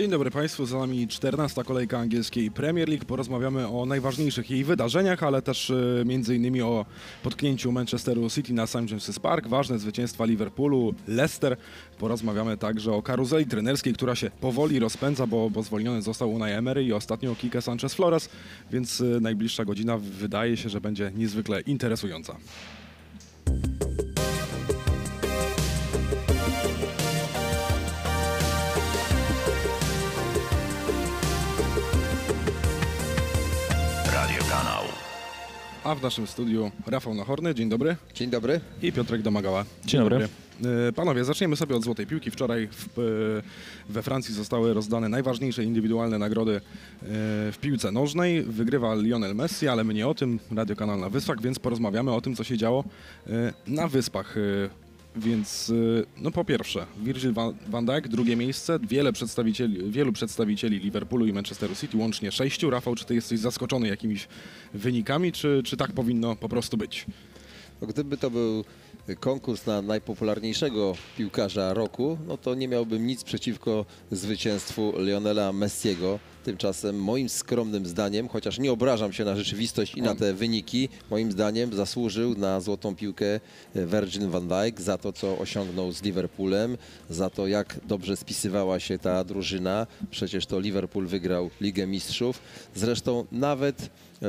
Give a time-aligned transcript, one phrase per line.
[0.00, 1.64] Dzień dobry Państwu, za nami 14.
[1.64, 3.04] kolejka angielskiej Premier League.
[3.04, 5.72] Porozmawiamy o najważniejszych jej wydarzeniach, ale też
[6.04, 6.86] między innymi o
[7.22, 8.74] potknięciu Manchesteru City na St.
[8.74, 11.56] James's Park, ważne zwycięstwa Liverpoolu, Leicester.
[11.98, 16.84] Porozmawiamy także o karuzeli trenerskiej, która się powoli rozpędza, bo, bo zwolniony został Unai Emery
[16.84, 18.28] i ostatnio Kike Sanchez Flores,
[18.70, 22.36] więc y, najbliższa godzina wydaje się, że będzie niezwykle interesująca.
[35.84, 37.96] A w naszym studiu Rafał Nachorny, dzień dobry.
[38.14, 38.60] Dzień dobry.
[38.82, 39.64] I Piotrek Domagała.
[39.84, 40.28] Dzień dobry.
[40.88, 42.30] E, Panowie, zaczniemy sobie od Złotej Piłki.
[42.30, 46.60] Wczoraj w, e, we Francji zostały rozdane najważniejsze indywidualne nagrody e,
[47.52, 48.42] w piłce nożnej.
[48.42, 50.38] Wygrywa Lionel Messi, ale my nie o tym.
[50.56, 52.84] Radio Kanal na Wyspach, więc porozmawiamy o tym, co się działo
[53.66, 54.36] na Wyspach.
[55.16, 55.72] Więc e,
[56.22, 61.32] no po pierwsze, Virgil van- van Dijk, drugie miejsce, wiele przedstawicieli, wielu przedstawicieli Liverpoolu i
[61.32, 62.70] Manchesteru City, łącznie sześciu.
[62.70, 64.28] Rafał, czy ty jesteś zaskoczony jakimiś
[64.74, 67.06] wynikami, czy, czy tak powinno po prostu być?
[67.80, 68.64] No, Gdyby to był
[69.20, 76.18] konkurs na najpopularniejszego piłkarza roku, no to nie miałbym nic przeciwko zwycięstwu Lionela Messiego.
[76.44, 81.32] Tymczasem moim skromnym zdaniem, chociaż nie obrażam się na rzeczywistość i na te wyniki, moim
[81.32, 83.40] zdaniem zasłużył na złotą piłkę
[83.74, 86.76] Virgil van Dijk za to, co osiągnął z Liverpoolem,
[87.10, 89.86] za to, jak dobrze spisywała się ta drużyna.
[90.10, 92.40] Przecież to Liverpool wygrał Ligę Mistrzów.
[92.74, 94.26] Zresztą nawet Yy,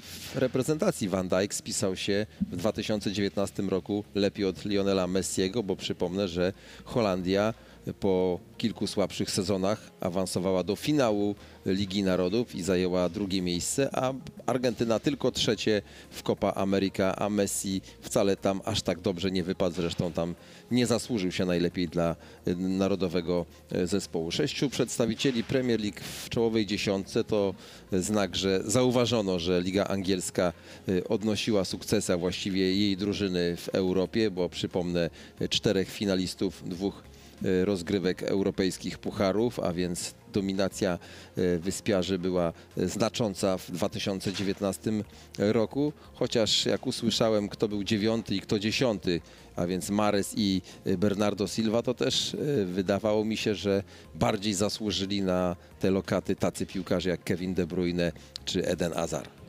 [0.00, 6.28] w reprezentacji Van Dijk spisał się w 2019 roku lepiej od Lionela Messiego, bo przypomnę,
[6.28, 6.52] że
[6.84, 7.54] Holandia
[8.00, 11.34] po kilku słabszych sezonach awansowała do finału
[11.66, 14.12] Ligi Narodów i zajęła drugie miejsce, a
[14.46, 19.76] Argentyna tylko trzecie w Copa America, a Messi wcale tam aż tak dobrze nie wypadł,
[19.76, 20.34] zresztą tam
[20.70, 22.16] nie zasłużył się najlepiej dla
[22.48, 24.30] y, narodowego y, zespołu.
[24.30, 27.54] Sześciu przedstawicieli Premier League w czołowej dziesiątce to
[27.92, 30.52] znak, że zauważono, że Liga Angielska
[30.88, 35.10] y, odnosiła sukcesy, a właściwie jej drużyny w Europie, bo przypomnę
[35.50, 37.02] czterech finalistów, dwóch
[37.64, 40.98] rozgrywek europejskich pucharów, a więc dominacja
[41.38, 44.92] y, wyspiarzy była y, znacząca w 2019
[45.38, 49.20] roku, chociaż jak usłyszałem kto był dziewiąty i kto dziesiąty,
[49.56, 50.62] a więc Mares i
[50.98, 52.36] Bernardo Silva, to też
[52.66, 53.82] wydawało mi się, że
[54.14, 58.12] bardziej zasłużyli na te lokaty tacy piłkarze jak Kevin De Bruyne
[58.44, 59.43] czy Eden Hazard.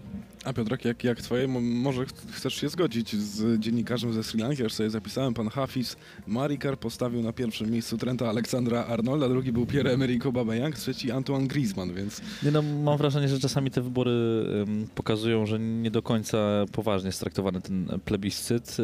[0.45, 4.39] A Piotrek, jak, jak twoje, mo- może ch- chcesz się zgodzić z dziennikarzem ze Sri
[4.39, 5.95] Lanki, aż sobie zapisałem, pan Hafiz
[6.27, 11.93] Marikar postawił na pierwszym miejscu Trenta Aleksandra Arnolda, drugi był Pierre-Emerick Aubameyang, trzeci Antoine Griezmann,
[11.93, 14.11] więc Nie no, mam wrażenie, że czasami te wybory
[14.95, 16.37] pokazują, że nie do końca
[16.71, 18.77] poważnie jest traktowany ten plebiscyt.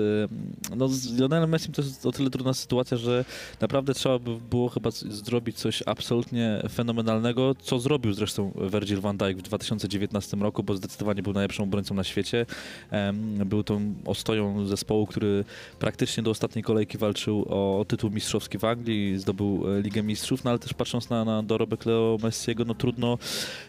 [0.75, 3.25] No z Lionelem Messi to jest o tyle trudna sytuacja, że
[3.61, 9.37] naprawdę trzeba by było chyba zrobić coś absolutnie fenomenalnego, co zrobił zresztą Virgil van Dijk
[9.37, 12.45] w 2019 roku, bo zdecydowanie był najlepszą obrońcą na świecie.
[13.45, 15.45] Był tą ostoją zespołu, który
[15.79, 20.49] praktycznie do ostatniej kolejki walczył o tytuł mistrzowski w Anglii, zdobył e, Ligę Mistrzów, no
[20.49, 23.17] ale też patrząc na, na dorobek Leo Messiego, no trudno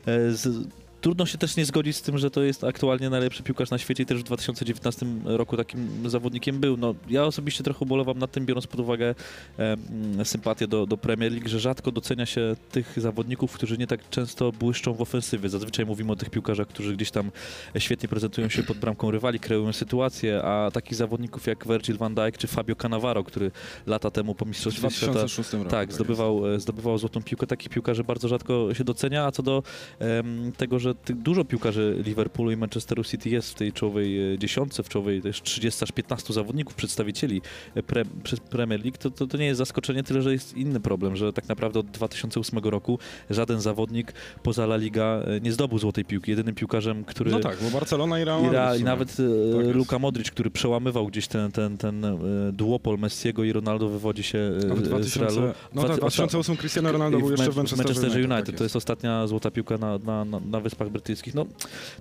[0.07, 0.69] e, z,
[1.03, 4.03] Trudno się też nie zgodzić z tym, że to jest aktualnie najlepszy piłkarz na świecie
[4.03, 6.77] i też w 2019 roku takim zawodnikiem był.
[6.77, 9.15] No, ja osobiście trochę ubolewam nad tym, biorąc pod uwagę
[9.59, 14.09] e, sympatię do, do Premier League, że rzadko docenia się tych zawodników, którzy nie tak
[14.11, 15.49] często błyszczą w ofensywie.
[15.49, 17.31] Zazwyczaj mówimy o tych piłkarzach, którzy gdzieś tam
[17.79, 22.39] świetnie prezentują się pod bramką rywali, kreują sytuację, a takich zawodników jak Virgil van Dijk
[22.39, 23.51] czy Fabio Cannavaro, który
[23.87, 25.71] lata temu po Mistrzostwie Świata 2006 roku.
[25.71, 25.95] tak, jest.
[25.95, 27.47] zdobywał, e, zdobywał złotą piłkę.
[27.47, 29.63] Takich piłkarzy bardzo rzadko się docenia, a co do
[29.99, 34.39] em, tego, że tych, dużo piłkarzy Liverpoolu i Manchesteru City jest w tej czołowej e,
[34.39, 37.43] dziesiątce, w czołowej też 30 aż 15 zawodników, przedstawicieli
[37.75, 38.05] e, pre,
[38.51, 41.49] Premier League, to, to, to nie jest zaskoczenie, tyle że jest inny problem, że tak
[41.49, 42.99] naprawdę od 2008 roku
[43.31, 44.13] żaden zawodnik
[44.43, 46.31] poza La Liga e, nie zdobył złotej piłki.
[46.31, 47.31] Jedynym piłkarzem, który...
[47.31, 49.75] No tak, bo Barcelona i Real I, Madrid nawet Tak.
[49.75, 52.07] Luka Modric, który przełamywał gdzieś ten, ten, ten
[52.53, 55.53] duopol Messiego i Ronaldo wywodzi się A w z 2000, Realu.
[55.75, 58.47] no tak, Dwa- 2008 Cristiano Ronaldo był jeszcze w Manchesterze, United.
[58.47, 61.35] tak to jest ostatnia złota piłka na, na, na, na Wyspach Brytyjskich.
[61.35, 61.47] No,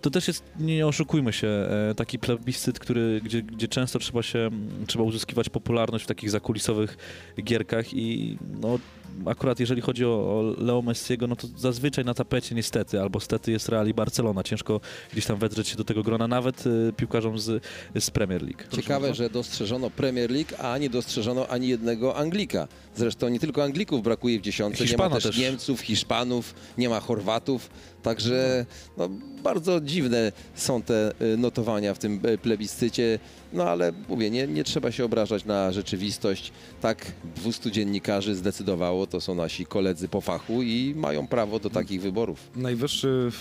[0.01, 4.39] to też jest, nie oszukujmy się, e, taki plebiscyt, który, gdzie, gdzie często trzeba się,
[4.39, 6.97] m, trzeba uzyskiwać popularność w takich zakulisowych
[7.43, 8.79] gierkach i no,
[9.25, 13.51] akurat jeżeli chodzi o, o Leo Messiego, no to zazwyczaj na tapecie niestety, albo stety
[13.51, 14.43] jest Real i Barcelona.
[14.43, 14.81] Ciężko
[15.11, 17.63] gdzieś tam wedrzeć się do tego grona, nawet e, piłkarzom z,
[17.99, 18.63] z Premier League.
[18.75, 19.23] Ciekawe, bardzo.
[19.23, 22.67] że dostrzeżono Premier League, a nie dostrzeżono ani jednego Anglika.
[22.95, 25.37] Zresztą nie tylko Anglików brakuje w dziesiątce, nie Hiszpana ma też, też.
[25.37, 27.69] Niemców, Hiszpanów, nie ma Chorwatów.
[28.03, 28.65] Także
[28.97, 29.09] no,
[29.43, 33.19] bardzo dziwne są te y, notowania w tym y, plebiscycie.
[33.53, 36.51] No ale mówię, nie, nie trzeba się obrażać na rzeczywistość.
[36.81, 42.01] Tak 200 dziennikarzy zdecydowało, to są nasi koledzy po fachu i mają prawo do takich
[42.01, 42.49] wyborów.
[42.55, 43.31] Najwyższy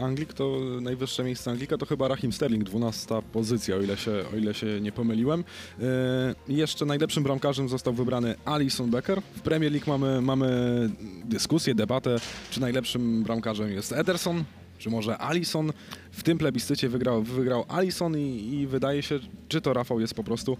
[0.00, 4.36] Anglik to najwyższe miejsce Anglika to chyba Rahim Sterling, 12 pozycja, o ile się, o
[4.36, 5.44] ile się nie pomyliłem.
[5.78, 9.22] Yy, jeszcze najlepszym bramkarzem został wybrany Alison Becker.
[9.36, 10.48] W Premier League mamy, mamy
[11.24, 12.16] dyskusję, debatę,
[12.50, 14.44] czy najlepszym bramkarzem jest Ederson,
[14.78, 15.72] czy może Alison.
[16.12, 20.24] W tym plebiscycie wygrał, wygrał Alison i, i wydaje się, czy to Rafał jest po
[20.24, 20.56] prostu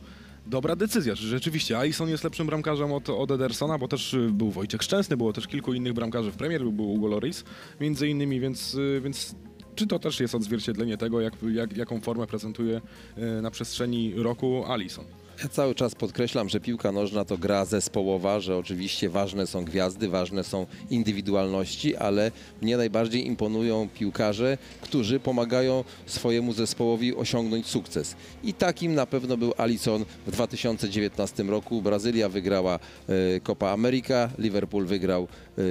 [0.46, 1.16] dobra decyzja.
[1.16, 5.16] Czy rzeczywiście Alison jest lepszym bramkarzem od, od Edersona, bo też y, był Wojciech Szczęsny,
[5.16, 7.44] było też kilku innych bramkarzy w Premier, był Hugo Lloris
[7.80, 9.34] między innymi, więc, y, więc
[9.74, 12.80] czy to też jest odzwierciedlenie tego, jak, jak, jaką formę prezentuje
[13.18, 15.04] y, na przestrzeni roku Alison?
[15.42, 20.08] Ja cały czas podkreślam, że piłka nożna to gra zespołowa, że oczywiście ważne są gwiazdy,
[20.08, 22.30] ważne są indywidualności, ale
[22.62, 28.16] mnie najbardziej imponują piłkarze, którzy pomagają swojemu zespołowi osiągnąć sukces.
[28.44, 31.82] I takim na pewno był Alisson w 2019 roku.
[31.82, 35.62] Brazylia wygrała e, Copa America, Liverpool wygrał e,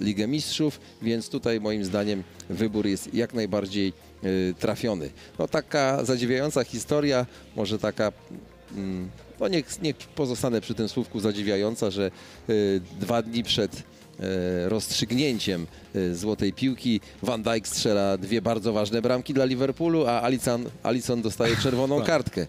[0.00, 3.88] Ligę Mistrzów, więc tutaj moim zdaniem wybór jest jak najbardziej
[4.22, 5.10] e, trafiony.
[5.38, 7.26] No taka zadziwiająca historia,
[7.56, 8.12] może taka
[9.40, 12.10] no niech, niech pozostanę przy tym słówku zadziwiająca, że
[12.50, 13.82] y, dwa dni przed y,
[14.68, 20.64] rozstrzygnięciem y, złotej piłki Van Dijk strzela dwie bardzo ważne bramki dla Liverpoolu, a Alisson,
[20.82, 22.06] Alisson dostaje czerwoną Tak.
[22.06, 22.46] kartkę.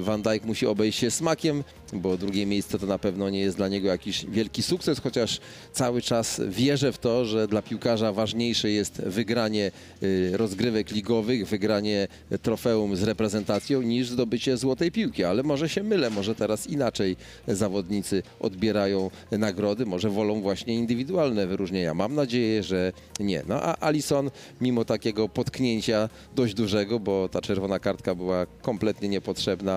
[0.00, 3.68] Van Dijk musi obejść się smakiem, bo drugie miejsce to na pewno nie jest dla
[3.68, 5.40] niego jakiś wielki sukces, chociaż
[5.72, 9.70] cały czas wierzę w to, że dla piłkarza ważniejsze jest wygranie
[10.02, 12.08] y, rozgrywek ligowych, wygranie
[12.42, 17.16] trofeum z reprezentacją niż zdobycie złotej piłki, ale może się mylę, może teraz inaczej
[17.48, 21.94] zawodnicy odbierają nagrody, może wolą właśnie indywidualne wyróżnienia.
[21.94, 23.42] Mam nadzieję, że nie.
[23.48, 24.30] No a Alisson
[24.60, 29.67] mimo takiego potknięcia dość dużego, bo ta czerwona kartka była kompletnie niepotrzebna,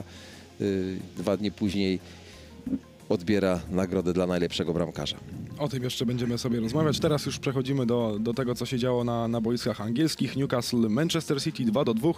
[0.62, 2.00] y, dwa dni później
[3.10, 5.18] odbiera nagrodę dla najlepszego bramkarza.
[5.60, 7.00] O tym jeszcze będziemy sobie rozmawiać.
[7.00, 10.36] Teraz już przechodzimy do, do tego, co się działo na, na boiskach angielskich.
[10.36, 12.12] Newcastle, Manchester City 2 do 2.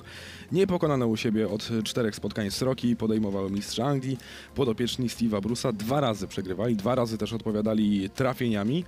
[0.51, 2.95] Nie pokonane u siebie od czterech spotkań sroki.
[2.95, 4.17] Podejmowały mistrza Anglii.
[4.55, 8.85] Podopieczni Steve'a Bruce'a dwa razy przegrywali, dwa razy też odpowiadali trafieniami.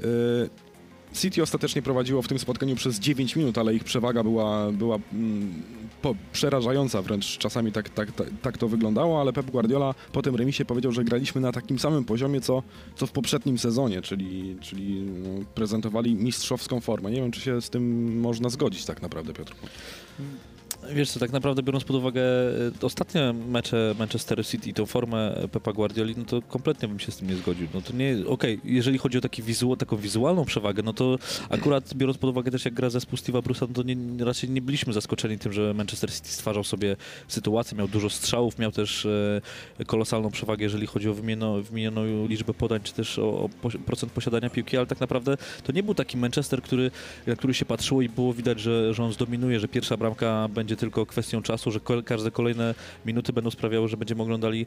[0.00, 0.06] Yy,
[1.14, 5.62] City ostatecznie prowadziło w tym spotkaniu przez 9 minut, ale ich przewaga była, była mm,
[6.02, 7.38] po, przerażająca wręcz.
[7.38, 11.04] Czasami tak, tak, tak, tak to wyglądało, ale Pep Guardiola po tym remisie powiedział, że
[11.04, 12.62] graliśmy na takim samym poziomie, co,
[12.96, 17.10] co w poprzednim sezonie, czyli, czyli no, prezentowali mistrzowską formę.
[17.10, 19.54] Nie wiem, czy się z tym można zgodzić tak naprawdę, Piotr.
[20.90, 25.34] Wiesz co, tak naprawdę biorąc pod uwagę e, ostatnie mecze Manchester City i tą formę
[25.52, 27.68] Pepa Guardioli, no to kompletnie bym się z tym nie zgodził.
[27.74, 31.18] No to nie, okej, jeżeli chodzi o taki wizu, taką wizualną przewagę, no to
[31.50, 34.62] akurat biorąc pod uwagę też jak gra zespół Steve'a Bruce'a, no to nie, raczej nie
[34.62, 36.96] byliśmy zaskoczeni tym, że Manchester City stwarzał sobie
[37.28, 39.06] sytuację, miał dużo strzałów, miał też
[39.78, 44.12] e, kolosalną przewagę, jeżeli chodzi o wymienioną, wymienioną liczbę podań, czy też o, o procent
[44.12, 46.90] posiadania piłki, ale tak naprawdę to nie był taki Manchester, który,
[47.26, 50.71] na który się patrzyło i było widać, że, że on zdominuje, że pierwsza bramka będzie
[50.76, 52.74] tylko kwestią czasu, że każde kolejne
[53.06, 54.66] minuty będą sprawiały, że będziemy oglądali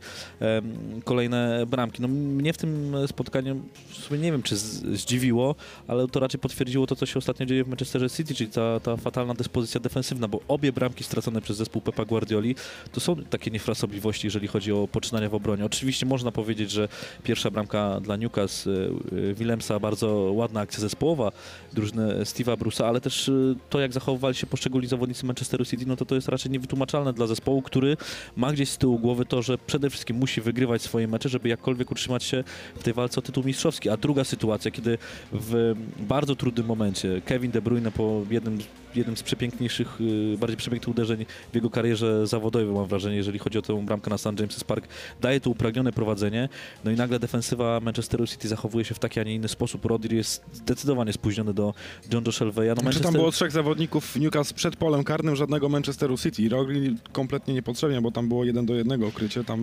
[1.04, 2.02] kolejne bramki.
[2.02, 5.56] No, mnie w tym spotkaniu w sumie nie wiem, czy zdziwiło,
[5.88, 8.98] ale to raczej potwierdziło to, co się ostatnio dzieje w Manchesterze City, czyli ta, ta
[8.98, 12.56] fatalna dyspozycja defensywna, bo obie bramki stracone przez zespół Pepa Guardioli
[12.92, 15.66] to są takie niefrasobliwości, jeżeli chodzi o poczynania w obronie.
[15.66, 16.88] Oczywiście można powiedzieć, że
[17.24, 18.70] pierwsza bramka dla Newcastle,
[19.14, 21.32] y, Willemsa, bardzo ładna akcja zespołowa
[21.74, 25.95] drużyny Steve'a Bruce'a, ale też y, to, jak zachowywali się poszczególni zawodnicy Manchesteru City, no
[25.96, 27.98] to to jest raczej niewytłumaczalne dla zespołu, który
[28.36, 31.92] ma gdzieś z tyłu głowy to, że przede wszystkim musi wygrywać swoje mecze, żeby jakkolwiek
[31.92, 32.44] utrzymać się
[32.76, 33.90] w tej walce o tytuł mistrzowski.
[33.90, 34.98] A druga sytuacja, kiedy
[35.32, 38.60] w bardzo trudnym momencie Kevin De Bruyne po jednym,
[38.96, 43.58] jednym z przepiękniejszych, y, bardziej przepięknych uderzeń w jego karierze zawodowej, mam wrażenie, jeżeli chodzi
[43.58, 44.26] o tę bramkę na St.
[44.26, 44.88] James's Park,
[45.22, 46.50] daje to upragnione prowadzenie,
[46.84, 49.86] no i nagle defensywa Manchesteru City zachowuje się w taki, a nie inny sposób.
[49.86, 51.74] Rodri jest zdecydowanie spóźniony do
[52.14, 52.70] John Joe Shelveya.
[52.70, 53.04] No Czy Manchester...
[53.04, 56.50] tam było trzech zawodników Newcastle przed polem karnym, żadnego Manchesteru City.
[56.50, 59.60] Rogli kompletnie niepotrzebnie, bo tam było jeden do jednego krycie, tam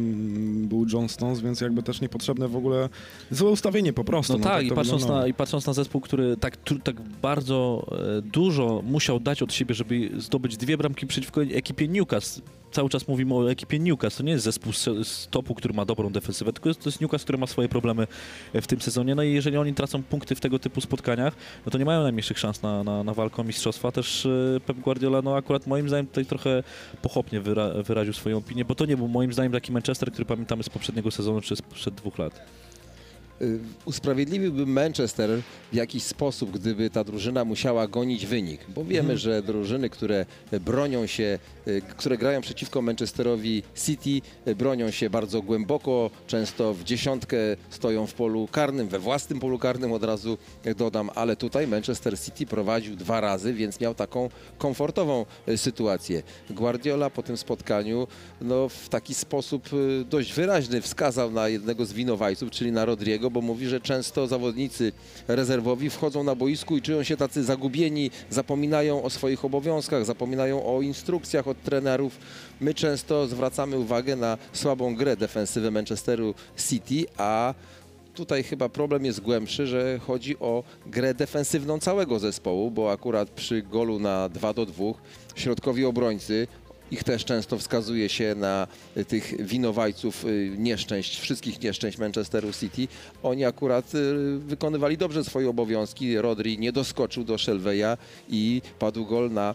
[0.69, 2.89] był John Stones, więc jakby też niepotrzebne w ogóle
[3.31, 4.39] złe ustawienie po prostu.
[4.39, 7.87] No, tak, i, to patrząc na, i patrząc na zespół, który tak, tak bardzo
[8.19, 12.43] e, dużo musiał dać od siebie, żeby zdobyć dwie bramki przeciwko ekipie Newcastle.
[12.73, 14.19] Cały czas mówimy o ekipie Newcastle.
[14.19, 17.39] To nie jest zespół z, topu, który ma dobrą defensywę, tylko to jest Newcastle, który
[17.39, 18.07] ma swoje problemy
[18.55, 19.15] w tym sezonie.
[19.15, 21.35] No i jeżeli oni tracą punkty w tego typu spotkaniach,
[21.67, 23.93] no to nie mają najmniejszych szans na, na, na walkę o mistrzostwa.
[23.93, 26.63] Też e, Pep Guardiola, no akurat moim zdaniem tutaj trochę
[27.03, 30.63] pochopnie wyra, wyraził swoją opinię, bo to nie był moim zdaniem taki Manchester, który pamiętamy
[30.63, 32.41] z poprzedniego sezonu czy sprzed dwóch lat.
[33.43, 35.31] Y, Usprawiedliwiłbym Manchester
[35.73, 40.27] w jakiś sposób, gdyby ta drużyna musiała gonić wynik, bo wiemy, że drużyny, które
[40.61, 46.85] bronią się, y, które grają przeciwko Manchesterowi City, y, bronią się bardzo głęboko, często w
[46.85, 47.37] dziesiątkę
[47.71, 50.39] stoją w polu karnym, we własnym polu karnym od razu
[50.77, 56.23] dodam, ale tutaj Manchester City prowadził dwa razy, więc miał taką komfortową sytuację.
[56.51, 58.07] Guardiola po tym spotkaniu
[58.41, 59.69] no, w taki sposób
[60.11, 64.93] dość wyraźny wskazał na jednego z winowajców, czyli na Rodriego, bo mówi, że często zawodnicy
[65.29, 70.83] rezerwowi wchodzą na boisku i czują się tacy zagubieni, zapominają o swoich obowiązkach, zapominają o
[70.83, 72.19] instrukcjach od trenerów.
[72.61, 76.35] My często zwracamy uwagę na słabą grę defensywy Manchesteru
[76.69, 77.55] City, a
[78.15, 83.63] tutaj chyba problem jest głębszy, że chodzi o grę defensywną całego zespołu, bo akurat przy
[83.63, 84.85] golu na 2 do 2
[85.35, 86.47] środkowi obrońcy
[86.93, 92.89] ich też często wskazuje się na y, tych winowajców y, nieszczęść, wszystkich nieszczęść Manchesteru City.
[93.23, 96.17] Oni akurat y, wykonywali dobrze swoje obowiązki.
[96.17, 97.97] Rodri nie doskoczył do Shelveya
[98.29, 99.55] i padł gol na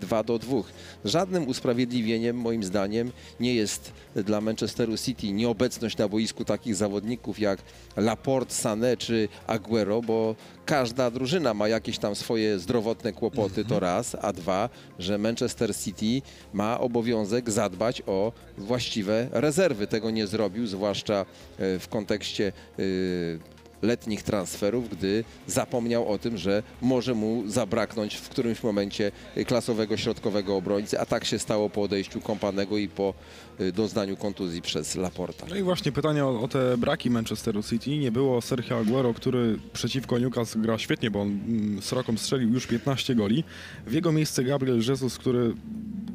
[0.00, 0.56] 2 do 2.
[1.04, 7.58] Żadnym usprawiedliwieniem moim zdaniem nie jest dla Manchesteru City nieobecność na boisku takich zawodników jak
[7.96, 14.16] Laporte, Sané czy Aguero, bo każda drużyna ma jakieś tam swoje zdrowotne kłopoty, to raz,
[14.22, 14.68] a dwa,
[14.98, 19.86] że Manchester City ma obowiązek zadbać o właściwe rezerwy.
[19.86, 21.14] Tego nie zrobił, zwłaszcza
[21.58, 23.53] e, w kontekście e,
[23.84, 29.12] letnich transferów, gdy zapomniał o tym, że może mu zabraknąć w którymś momencie
[29.46, 33.14] klasowego środkowego obrońcy, a tak się stało po odejściu Kompanego i po
[33.58, 35.46] e, doznaniu kontuzji przez Laporta.
[35.50, 37.98] No i właśnie pytanie o, o te braki Manchesteru City.
[37.98, 42.52] Nie było Sergio Aguero, który przeciwko Newcastle gra świetnie, bo on mm, z roką strzelił
[42.52, 43.44] już 15 goli.
[43.86, 45.54] W jego miejsce Gabriel Jesus, który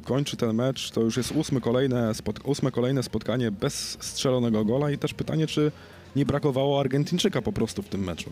[0.03, 2.11] kończy ten mecz, to już jest ósme kolejne,
[2.43, 5.71] ósme kolejne spotkanie bez strzelonego gola i też pytanie, czy
[6.15, 8.29] nie brakowało Argentyńczyka po prostu w tym meczu.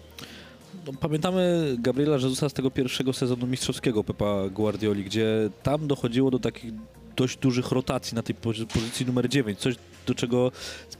[0.87, 6.39] No, pamiętamy Gabriela Jezusa z tego pierwszego sezonu mistrzowskiego Pepa Guardioli, gdzie tam dochodziło do
[6.39, 6.71] takich
[7.15, 9.75] dość dużych rotacji na tej pozy- pozycji numer 9, coś
[10.07, 10.51] do czego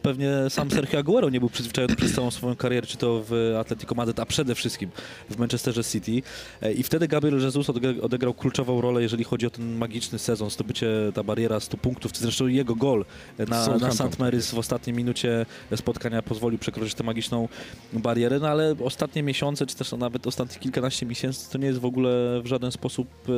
[0.01, 3.95] pewnie sam Sergio Aguero nie był przyzwyczajony przez całą swoją karierę, czy to w Atletico
[3.95, 4.89] Madrid, a przede wszystkim
[5.29, 6.21] w Manchesterze City.
[6.61, 10.49] E, I wtedy Gabriel Jesus odeg- odegrał kluczową rolę, jeżeli chodzi o ten magiczny sezon,
[10.49, 13.05] zdobycie ta bariera 100 punktów, czy zresztą jego gol
[13.47, 13.91] na, na.
[13.91, 14.17] St.
[14.19, 15.45] Mary's w ostatniej minucie
[15.75, 17.47] spotkania pozwolił przekroczyć tę magiczną
[17.93, 21.85] barierę, no ale ostatnie miesiące, czy też nawet ostatnie kilkanaście miesięcy, to nie jest w
[21.85, 23.31] ogóle w żaden sposób e,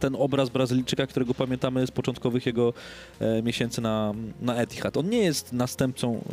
[0.00, 2.72] ten obraz Brazylijczyka, którego pamiętamy z początkowych jego
[3.20, 4.96] e, miesięcy na, na Etihad.
[4.96, 6.24] On nie jest następcą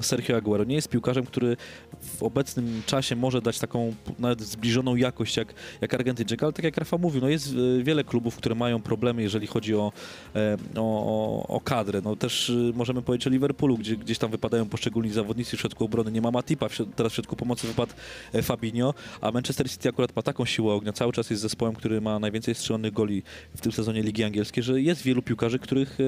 [0.00, 1.56] Sergio Aguero, nie jest piłkarzem, który
[2.00, 6.76] w obecnym czasie może dać taką nawet zbliżoną jakość jak, jak Argentyńczyk, ale tak jak
[6.76, 9.92] Rafa mówił, no jest e, wiele klubów, które mają problemy, jeżeli chodzi o,
[10.36, 12.00] e, o, o, kadrę.
[12.04, 15.84] No też y, możemy powiedzieć o Liverpoolu, gdzie gdzieś tam wypadają poszczególni zawodnicy w środku
[15.84, 16.12] obrony.
[16.12, 17.92] Nie ma Matipa, teraz w środku pomocy wypadł
[18.32, 22.00] e, Fabinho, a Manchester City akurat ma taką siłę ognia, cały czas jest zespołem, który
[22.00, 23.22] ma najwięcej strzelonych goli
[23.56, 25.98] w tym sezonie Ligi Angielskiej, że jest wielu piłkarzy, których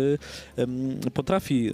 [0.57, 1.73] e, potrafi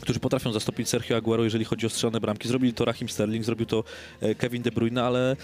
[0.00, 2.48] którzy potrafią zastąpić Sergio Aguero, jeżeli chodzi o strzelone bramki.
[2.48, 3.84] Zrobili to Raheem Sterling, zrobił to
[4.20, 5.36] e, Kevin De Bruyne, ale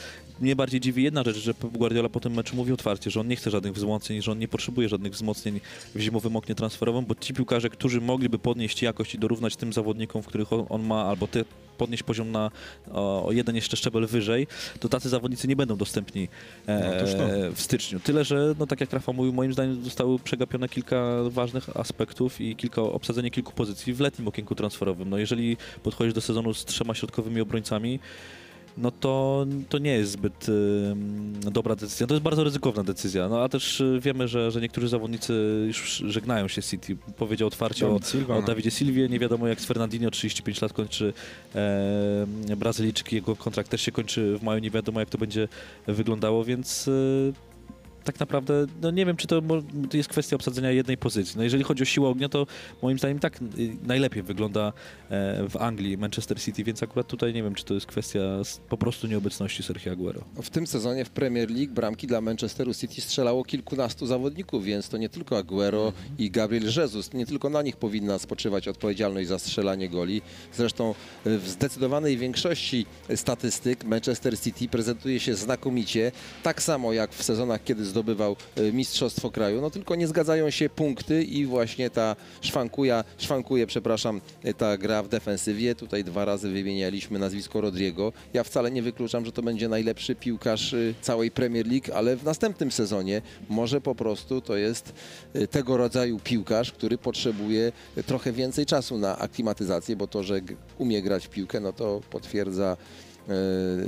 [0.43, 3.29] mnie bardziej dziwi jedna rzecz, że Pep Guardiola po tym meczu mówi otwarcie, że on
[3.29, 5.61] nie chce żadnych wzmocnień, że on nie potrzebuje żadnych wzmocnień
[5.95, 10.23] w zimowym oknie transferowym, bo ci piłkarze, którzy mogliby podnieść jakość i dorównać tym zawodnikom,
[10.23, 11.45] w których on, on ma, albo te
[11.79, 12.51] podnieść poziom na
[12.93, 14.47] o, o jeden jeszcze szczebel wyżej,
[14.81, 16.29] to tacy zawodnicy nie będą dostępni
[16.67, 17.55] e, to.
[17.55, 18.01] w styczniu.
[18.01, 20.97] Tyle, że no tak jak Rafa mówił, moim zdaniem zostały przegapione kilka
[21.31, 25.11] ważnych aspektów i kilka, obsadzenie kilku pozycji w letnim okienku transferowym.
[25.11, 28.01] No jeżeli podchodzisz do sezonu z trzema środkowymi obrońcami,
[28.77, 32.07] no to, to nie jest zbyt ym, dobra decyzja.
[32.07, 33.29] To jest bardzo ryzykowna decyzja.
[33.29, 36.97] No a też y, wiemy, że, że niektórzy zawodnicy już żegnają się z City.
[37.17, 38.47] Powiedział otwarcie o, Silva, o no.
[38.47, 39.09] Davidzie Silvie.
[39.09, 41.13] Nie wiadomo jak z Fernandinho, 35 lat kończy
[41.55, 43.13] e, Brazylijczyk.
[43.13, 44.61] Jego kontrakt też się kończy w maju.
[44.61, 45.49] Nie wiadomo jak to będzie
[45.87, 46.89] wyglądało, więc...
[46.89, 47.33] Y,
[48.05, 49.43] tak naprawdę, no nie wiem, czy to,
[49.93, 51.35] jest kwestia obsadzenia jednej pozycji.
[51.37, 52.47] No jeżeli chodzi o siłę ognia, to
[52.83, 54.73] moim zdaniem tak y, najlepiej wygląda
[55.11, 58.21] e, w Anglii Manchester City, więc akurat tutaj nie wiem, czy to jest kwestia
[58.69, 60.21] po prostu nieobecności Sergio Aguero.
[60.43, 64.97] W tym sezonie w Premier League bramki dla Manchesteru City strzelało kilkunastu zawodników, więc to
[64.97, 69.89] nie tylko Aguero i Gabriel Jesus, nie tylko na nich powinna spoczywać odpowiedzialność za strzelanie
[69.89, 70.23] goli.
[70.53, 70.95] Zresztą
[71.27, 77.65] y, w zdecydowanej większości statystyk Manchester City prezentuje się znakomicie, tak samo jak w sezonach,
[77.65, 79.61] kiedy zdobywał e, Mistrzostwo Kraju.
[79.61, 85.03] No tylko nie zgadzają się punkty i właśnie ta szwankuja, szwankuje, przepraszam, e, ta gra
[85.03, 85.75] w defensywie.
[85.75, 88.13] Tutaj dwa razy wymienialiśmy nazwisko Rodriego.
[88.35, 92.25] Ja wcale nie wykluczam, że to będzie najlepszy piłkarz e, całej Premier League, ale w
[92.25, 94.93] następnym sezonie może po prostu to jest
[95.51, 97.73] tego rodzaju piłkarz, który potrzebuje
[98.07, 100.41] trochę więcej czasu na aklimatyzację, bo to, że
[100.79, 102.77] umie grać w piłkę, no to potwierdza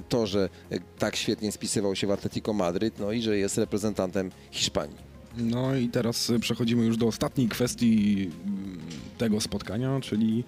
[0.09, 4.31] to, że e, tak świetnie spisywał się w Atletico Madryt, no i że jest reprezentantem
[4.51, 5.15] Hiszpanii.
[5.37, 8.79] No i teraz przechodzimy już do ostatniej kwestii mm,
[9.19, 10.45] tego spotkania, czyli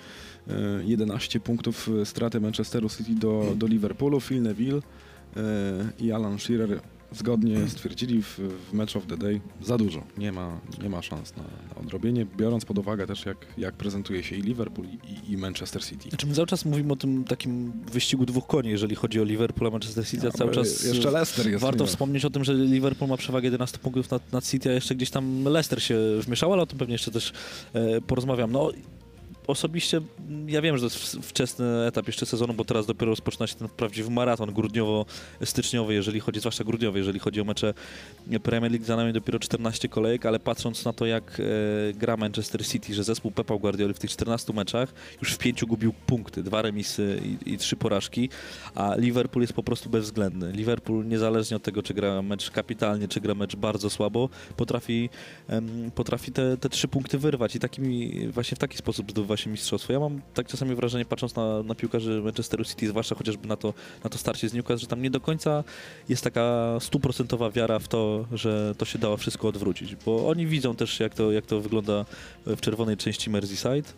[0.48, 0.52] y,
[0.84, 4.20] 11 punktów y, straty Manchesteru City do, do Liverpoolu.
[4.20, 5.42] Phil Neville y,
[5.98, 6.80] i Alan Shearer
[7.18, 8.38] zgodnie stwierdzili w,
[8.70, 10.02] w Match of the Day za dużo.
[10.18, 14.22] Nie ma, nie ma szans na, na odrobienie, biorąc pod uwagę też jak, jak prezentuje
[14.22, 16.08] się i Liverpool i, i Manchester City.
[16.08, 19.68] Znaczy my cały czas mówimy o tym takim wyścigu dwóch koni, jeżeli chodzi o Liverpool
[19.68, 21.62] a Manchester City, a cały czas Jeszcze Leicester jest.
[21.62, 21.90] warto nie?
[21.90, 25.10] wspomnieć o tym, że Liverpool ma przewagę 11 punktów nad, nad City, a jeszcze gdzieś
[25.10, 27.32] tam Leicester się wmieszał, ale o tym pewnie jeszcze też
[27.72, 28.52] e, porozmawiam.
[28.52, 28.70] No
[29.46, 33.46] osobiście mm, ja wiem, że to jest wczesny etap jeszcze sezonu, bo teraz dopiero rozpoczyna
[33.46, 37.74] się ten prawdziwy maraton grudniowo-styczniowy, jeżeli chodzi, zwłaszcza grudniowy, jeżeli chodzi o mecze
[38.42, 42.66] Premier League, za nami dopiero 14 kolejek, ale patrząc na to, jak e, gra Manchester
[42.66, 46.62] City, że zespół Pepa Guardioli w tych 14 meczach już w pięciu gubił punkty, dwa
[46.62, 48.28] remisy i, i trzy porażki,
[48.74, 50.52] a Liverpool jest po prostu bezwzględny.
[50.52, 55.10] Liverpool niezależnie od tego, czy gra mecz kapitalnie, czy gra mecz bardzo słabo, potrafi,
[55.48, 59.50] em, potrafi te, te trzy punkty wyrwać i takimi, właśnie w taki sposób zdobywa się
[59.50, 59.92] mistrzostwo.
[59.92, 63.74] Ja mam tak czasami wrażenie, patrząc na, na piłkarzy Manchesteru City, zwłaszcza chociażby na to,
[64.04, 65.64] na to starcie z Newcastle, że tam nie do końca
[66.08, 70.76] jest taka stuprocentowa wiara w to, że to się dało wszystko odwrócić, bo oni widzą
[70.76, 72.04] też, jak to, jak to wygląda
[72.46, 73.92] w czerwonej części Merseyside,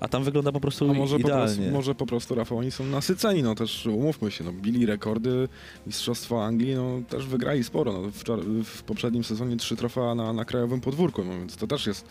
[0.00, 1.54] a tam wygląda po prostu A może po, idealnie.
[1.56, 5.48] prostu, może po prostu, Rafał, oni są nasyceni, no też umówmy się, no, bili rekordy
[5.86, 10.44] Mistrzostwa Anglii, no też wygrali sporo, no, wczor- w poprzednim sezonie trzy trofea na, na
[10.44, 12.04] krajowym podwórku, no więc to też jest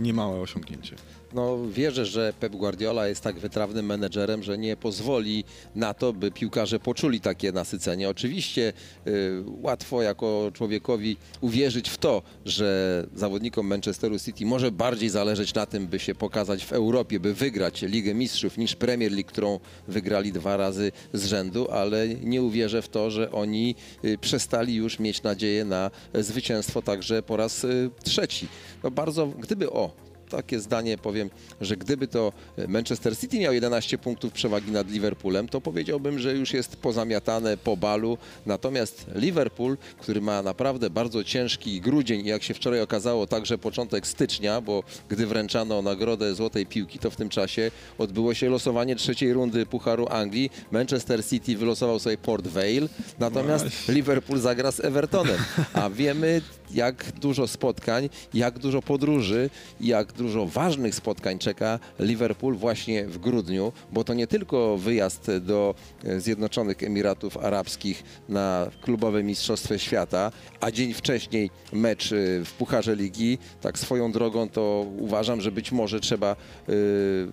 [0.00, 0.96] niemałe osiągnięcie.
[1.34, 6.30] No, wierzę, że Pep Guardiola jest tak wytrawnym menedżerem, że nie pozwoli na to, by
[6.30, 8.08] piłkarze poczuli takie nasycenie.
[8.08, 8.72] Oczywiście
[9.06, 15.66] y, łatwo jako człowiekowi uwierzyć w to, że zawodnikom Manchesteru City może bardziej zależeć na
[15.66, 20.32] tym, by się pokazać w Europie, by wygrać Ligę Mistrzów niż Premier League, którą wygrali
[20.32, 25.22] dwa razy z rzędu, ale nie uwierzę w to, że oni y, przestali już mieć
[25.22, 28.48] nadzieję na zwycięstwo także po raz y, trzeci.
[28.84, 30.01] No bardzo, gdyby o,
[30.36, 32.32] takie zdanie powiem, że gdyby to
[32.68, 37.76] Manchester City miał 11 punktów przewagi nad Liverpoolem, to powiedziałbym, że już jest pozamiatane po
[37.76, 38.18] balu.
[38.46, 44.06] Natomiast Liverpool, który ma naprawdę bardzo ciężki grudzień i jak się wczoraj okazało, także początek
[44.06, 49.32] stycznia, bo gdy wręczano nagrodę Złotej Piłki, to w tym czasie odbyło się losowanie trzeciej
[49.32, 50.50] rundy Pucharu Anglii.
[50.70, 53.88] Manchester City wylosował sobie Port Vale, natomiast.
[53.88, 55.38] Liverpool zagra z Evertonem.
[55.72, 56.40] A wiemy,
[56.74, 63.72] jak dużo spotkań, jak dużo podróży, jak dużo ważnych spotkań czeka Liverpool właśnie w grudniu,
[63.92, 70.70] bo to nie tylko wyjazd do e, Zjednoczonych Emiratów Arabskich na klubowe Mistrzostwie Świata, a
[70.70, 73.38] dzień wcześniej mecz e, w Pucharze Ligi.
[73.60, 76.36] Tak swoją drogą to uważam, że być może trzeba e,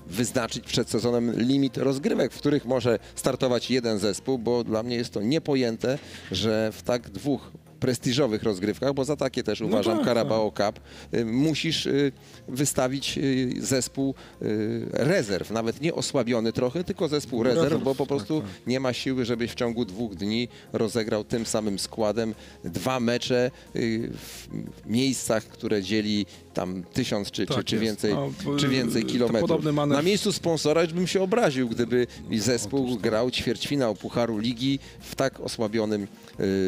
[0.08, 5.14] wyznaczyć przed sezonem limit rozgrywek, w których może startować jeden zespół, bo dla mnie jest
[5.14, 6.00] to niepojęte,
[6.32, 10.80] że w tak dwóch prestiżowych rozgrywkach, bo za takie też uważam tak, Carabao Cup,
[11.14, 12.12] y, musisz y,
[12.48, 14.16] wystawić y, zespół
[14.92, 18.50] rezerw, nawet nie osłabiony trochę, tylko zespół rezerw, bo po tak, prostu tak.
[18.68, 24.48] nie ma siły, żebyś w ciągu dwóch dni rozegrał tym samym składem dwa mecze w
[24.86, 27.86] miejscach, które dzieli tam tysiąc czy, czy, Tak czy jest.
[27.86, 29.66] więcej, No, czy więcej kilometrów.
[29.88, 33.02] Na miejscu sponsora już bym się obraził, gdyby zespół otóż tak.
[33.02, 36.08] grał ćwierćfinał Pucharu Ligi w tak osłabionym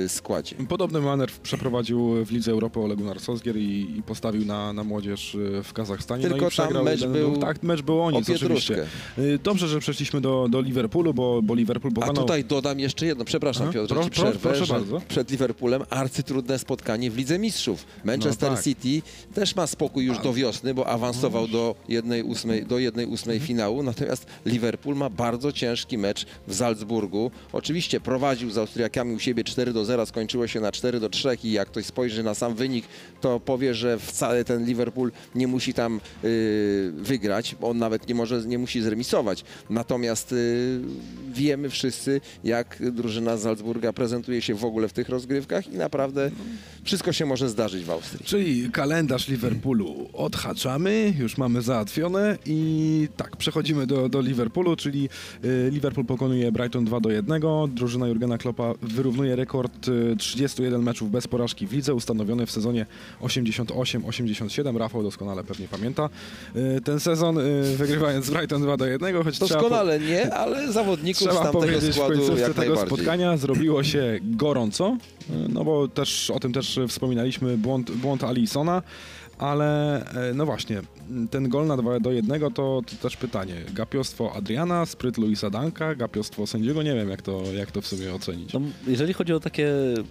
[0.06, 0.56] y, składzie.
[0.70, 5.36] Podobny manewr przeprowadził w Lidze Europy Ole Gunnar Solskjaer i, i postawił na, na młodzież
[5.36, 6.22] y, w Kazachstanie.
[6.24, 8.86] Tylko no i tam przegrał mecz jeden- był Tak, mecz był o nic oczywiście.
[9.18, 12.24] Y, Dobrze, że przeszliśmy do, do Liverpoolu, bo, bo Liverpool A pokonał...
[12.24, 15.02] tutaj dodam jeszcze jedno, przepraszam Aha, pro- ci przerwę, proszę bardzo.
[15.08, 17.86] przed Liverpoolem arcytrudne spotkanie w Lidze Mistrzów.
[18.04, 18.64] Manchester No tak.
[18.66, 19.02] City
[19.34, 23.40] też ma spokój już do wiosny, bo awansował do 1-8 do 1-8 Mhm.
[23.40, 27.32] finału, natomiast Liverpool ma bardzo ciężki mecz w Salzburgu.
[27.54, 31.30] Oczywiście prowadził z Austriakami u siebie 4 do 0, skończyło się na 4 do 3
[31.44, 32.86] i jak ktoś spojrzy na sam wynik,
[33.22, 38.42] to powie, że wcale ten Liverpool nie musi tam y, wygrać, on nawet nie może,
[38.46, 39.44] nie musi zremisować.
[39.70, 40.82] Natomiast y,
[41.34, 46.32] wiemy wszyscy, jak drużyna z Salzburga prezentuje się w ogóle w tych rozgrywkach i naprawdę
[46.84, 48.26] wszystko się może zdarzyć w Austrii.
[48.26, 55.10] Czyli kalendarz Liverpoolu odhaczamy, już mamy załatwione i tak, przechodzimy do, do Liverpoolu, czyli
[55.46, 57.42] y, Liverpool pokonuje Brighton 2 do 1.
[57.68, 62.52] Drużyna Jurgena Kloppa wyrównuje rekord y, 31 21 meczów bez porażki w lidze, ustanowiony w
[62.52, 62.86] sezonie
[63.22, 64.78] 88-87.
[64.78, 66.10] Rafał doskonale pewnie pamięta
[66.56, 70.72] y, ten sezon, y, wygrywając z Brighton 2 do 1, choć trzeba, Doskonale nie, ale
[70.72, 73.38] zawodników z trzeba tamtego powiedzieć w składu końcówce jak tego spotkania.
[73.38, 74.98] Zrobiło się gorąco,
[75.30, 78.82] y, no bo też o tym też wspominaliśmy, błąd, błąd Alisona,
[79.42, 80.00] ale
[80.30, 80.82] e, no właśnie,
[81.32, 83.56] ten gol na 2 do 1 to, to też pytanie.
[83.74, 88.14] Gapiostwo Adriana, spryt Luisa Danka, gapiostwo sędziego, nie wiem jak to, jak to w sobie
[88.14, 88.54] ocenić.
[88.54, 90.04] No, jeżeli chodzi o takie e,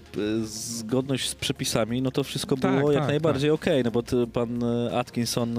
[0.44, 4.26] zgodność z przepisami, no to wszystko Tak, było jak tak, najbardziej okej, no bo ty,
[4.26, 5.58] pan e, Atkinson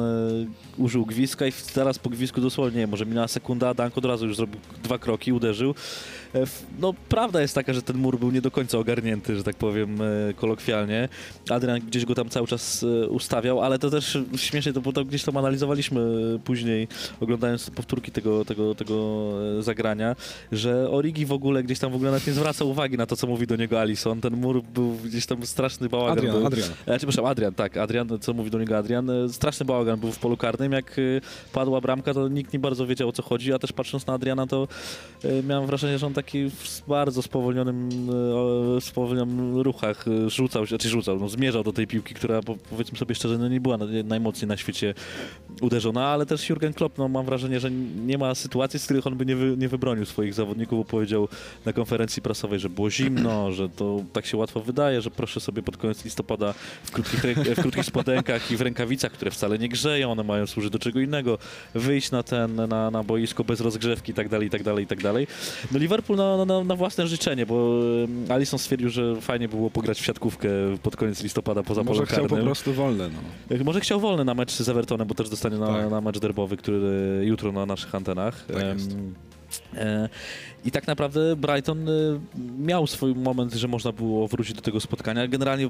[0.77, 4.05] użył gwizdka i zaraz po gwizdku dosłownie, nie wiem, może minęła sekunda, a Dank od
[4.05, 5.75] razu już zrobił dwa kroki, uderzył.
[6.35, 6.45] E,
[6.79, 10.01] No prawda jest taka, że ten mur był nie do końca ogarnięty, że tak powiem
[10.01, 11.09] e, kolokwialnie.
[11.49, 15.05] Adrian gdzieś go tam cały czas e, ustawiał, ale to też śmiesznie, to, bo to
[15.05, 16.01] gdzieś tam analizowaliśmy
[16.43, 16.87] później,
[17.19, 20.15] oglądając powtórki tego, tego, tego zagrania,
[20.51, 23.27] że Origi w ogóle gdzieś tam w ogóle nawet nie zwraca uwagi na to, co
[23.27, 24.21] mówi do niego Alison.
[24.21, 26.17] Ten mur był gdzieś tam straszny bałagan.
[26.17, 26.47] Adrian, był.
[26.47, 26.69] Adrian.
[26.85, 29.11] E, przepraszam, Adrian, tak, Adrian, co mówi do niego Adrian.
[29.29, 30.71] Straszny bałagan był w polu karnym.
[30.71, 30.95] Jak
[31.53, 34.47] padła bramka, to nikt nie bardzo wiedział o co chodzi, a też patrząc na Adriana,
[34.47, 34.67] to
[35.47, 37.89] miałem wrażenie, że on taki w bardzo spowolnionym,
[38.77, 42.55] e, spowolnionym ruchach e, rzucał się, czy rzucał, no, zmierzał do tej piłki, która po-
[42.69, 44.93] powiedzmy sobie szczerze, no, nie była na- najmocniej na świecie
[45.61, 47.71] uderzona, ale też Jurgen Klopp, no, mam wrażenie, że
[48.05, 51.27] nie ma sytuacji, z których on by nie, wy, nie wybronił swoich zawodników, bo powiedział
[51.65, 55.63] na konferencji prasowej, że było zimno, że to tak się łatwo wydaje, że proszę sobie
[55.63, 56.53] pod koniec listopada
[56.83, 57.19] w krótkich,
[57.57, 60.99] w krótkich spodenkach i w rękawicach, które wcale nie grzeją, one mają służyć do czego
[60.99, 61.37] innego,
[61.73, 64.87] wyjść na ten, na, na boisko bez rozgrzewki i tak dalej, i tak dalej, i
[64.87, 65.27] tak dalej.
[65.71, 70.01] No Liverpool na, na, na własne życzenie, bo em, Alisson stwierdził, że fajnie było pograć
[70.01, 70.49] w siatkówkę
[70.83, 73.19] pod koniec listopada poza Może polem chciał po prostu wolne, no.
[73.49, 75.91] Jak Może chciał wolny na mecz z Evertonem, bo też dostanie na, Tak.
[75.91, 78.45] na mecz derbowy, który jutro na naszych antenach.
[78.53, 78.95] Tak jest.
[79.75, 80.09] E,
[80.65, 81.91] I tak naprawdę Brighton e,
[82.59, 85.27] miał swój moment, że można było wrócić do tego spotkania.
[85.27, 85.69] Generalnie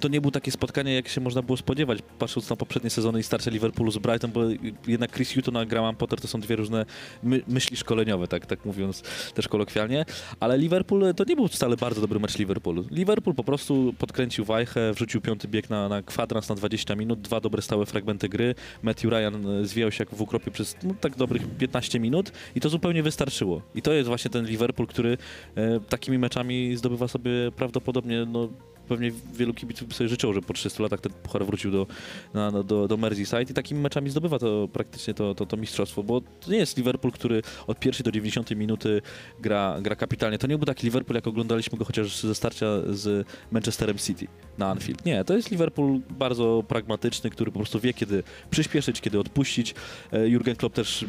[0.00, 3.22] to nie było takie spotkanie, jak się można było spodziewać, patrząc na poprzednie sezony i
[3.22, 4.40] starcie Liverpoolu z Brighton, bo
[4.86, 6.86] jednak Chris Hutton a Graham Potter to są dwie różne
[7.22, 9.02] my, myśli szkoleniowe, tak, tak mówiąc
[9.34, 10.04] też kolokwialnie.
[10.40, 12.84] Ale Liverpool to nie był wcale bardzo dobry mecz Liverpoolu.
[12.90, 17.40] Liverpool po prostu podkręcił wajchę, wrzucił piąty bieg na, na kwadrans na 20 minut, dwa
[17.40, 18.54] dobre stałe fragmenty gry.
[18.82, 22.60] Matthew Ryan e, zwijał się jak w ukropie przez no, tak dobrych 15 minut i
[22.60, 23.62] to zupełnie wystarczyło.
[23.74, 25.18] I to jest właśnie ten Liverpool, który
[25.54, 28.48] e, takimi meczami zdobywa sobie prawdopodobnie no,
[28.88, 31.86] Pewnie wielu kibiców by sobie życzyło, że po 30 latach ten puchar wrócił do,
[32.34, 36.20] na, do, do Merseyside i takimi meczami zdobywa to praktycznie to, to, to mistrzostwo, bo
[36.20, 39.02] to nie jest Liverpool, który od pierwszej do 90 minuty
[39.40, 40.38] gra, gra kapitalnie.
[40.38, 44.26] To nie był taki Liverpool, jak oglądaliśmy go chociaż ze starcia z Manchesterem City
[44.58, 45.04] na Anfield.
[45.06, 49.74] Nie, to jest Liverpool bardzo pragmatyczny, który po prostu wie, kiedy przyspieszyć, kiedy odpuścić.
[50.12, 51.04] E, Jurgen Klopp też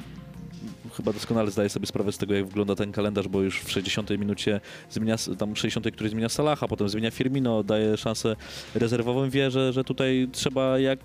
[0.98, 4.10] chyba doskonale zdaje sobie sprawę z tego, jak wygląda ten kalendarz, bo już w 60
[4.10, 8.36] minucie zmienia, tam 60, który zmienia Salaha, potem zmienia Firmino, daje szansę
[8.76, 11.00] rezerwowym, wie, że, że tutaj trzeba jak,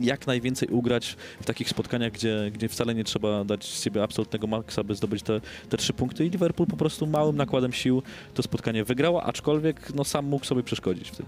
[0.00, 4.46] jak najwięcej ugrać w takich spotkaniach, gdzie, gdzie wcale nie trzeba dać z siebie absolutnego
[4.46, 8.02] maksa, by zdobyć te, te trzy punkty i Liverpool po prostu małym nakładem sił
[8.34, 11.26] to spotkanie wygrał, aczkolwiek no, sam mógł sobie przeszkodzić w tym.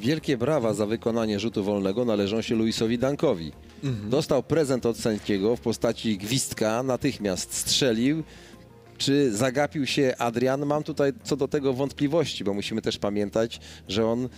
[0.00, 3.52] Wielkie brawa za wykonanie rzutu wolnego należą się Luisowi Dankowi.
[4.10, 8.22] Dostał prezent od sędziego w postaci gwizdka, natychmiast strzelił.
[8.98, 10.66] Czy zagapił się Adrian?
[10.66, 14.28] Mam tutaj co do tego wątpliwości, bo musimy też pamiętać, że on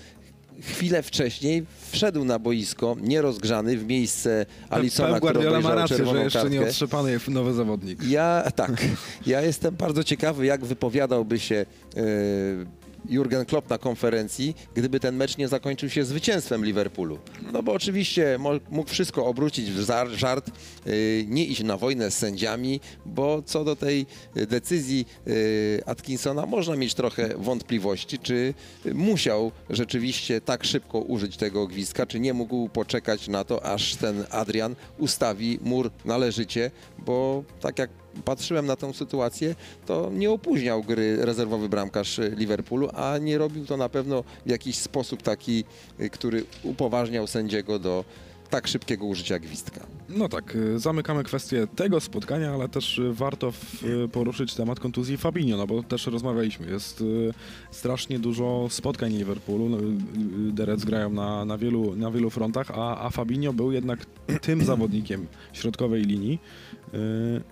[0.63, 5.97] chwilę wcześniej wszedł na boisko, nierozgrzany, w miejsce Alisona, Pep który Guardiola ma obejrzał rację,
[5.97, 6.71] że czerwoną jeszcze nie kartkę.
[6.71, 8.03] otrzepany jest nowy zawodnik.
[8.03, 8.85] Ja tak.
[9.27, 11.67] Ja jestem bardzo ciekawy, jak wypowiadałby się
[11.97, 12.03] e,
[13.09, 17.19] Jurgen Klopp na konferencji, gdyby ten mecz nie zakończył się zwycięstwem Liverpoolu.
[17.53, 18.39] No bo oczywiście
[18.71, 20.91] mógł wszystko obrócić w żar- żart, e,
[21.27, 26.77] nie iść na wojnę z sędziami, bo co do tej e, decyzji e, Atkinsona można
[26.77, 28.55] mieć trochę wątpliwości, czy
[28.95, 34.25] musiał rzeczywiście tak szybko użyć tego gwizdka, czy nie mógł poczekać na to, aż ten
[34.31, 37.91] Adrian ustawi mur należycie, bo tak jak
[38.25, 39.55] patrzyłem na tę sytuację,
[39.87, 44.79] to nie opóźniał gry rezerwowy bramkarz Liverpoolu, a nie robił to na pewno w jakiś
[44.79, 45.65] sposób taki,
[46.01, 48.05] y, który upoważniał sędziego do
[48.51, 49.87] tak szybkiego użycia gwizdka.
[50.09, 55.17] No tak, y, zamykamy kwestię tego spotkania, ale też y, warto w, poruszyć temat kontuzji
[55.17, 56.71] Fabinho, no bo też rozmawialiśmy.
[56.71, 57.05] Jest
[57.71, 59.69] strasznie dużo spotkań Liverpoolu.
[59.69, 59.79] no,
[60.57, 64.07] The Reds grają na, na, wielu, na wielu frontach, a, a Fabinho był jednak
[64.41, 66.39] tym zawodnikiem środkowej linii,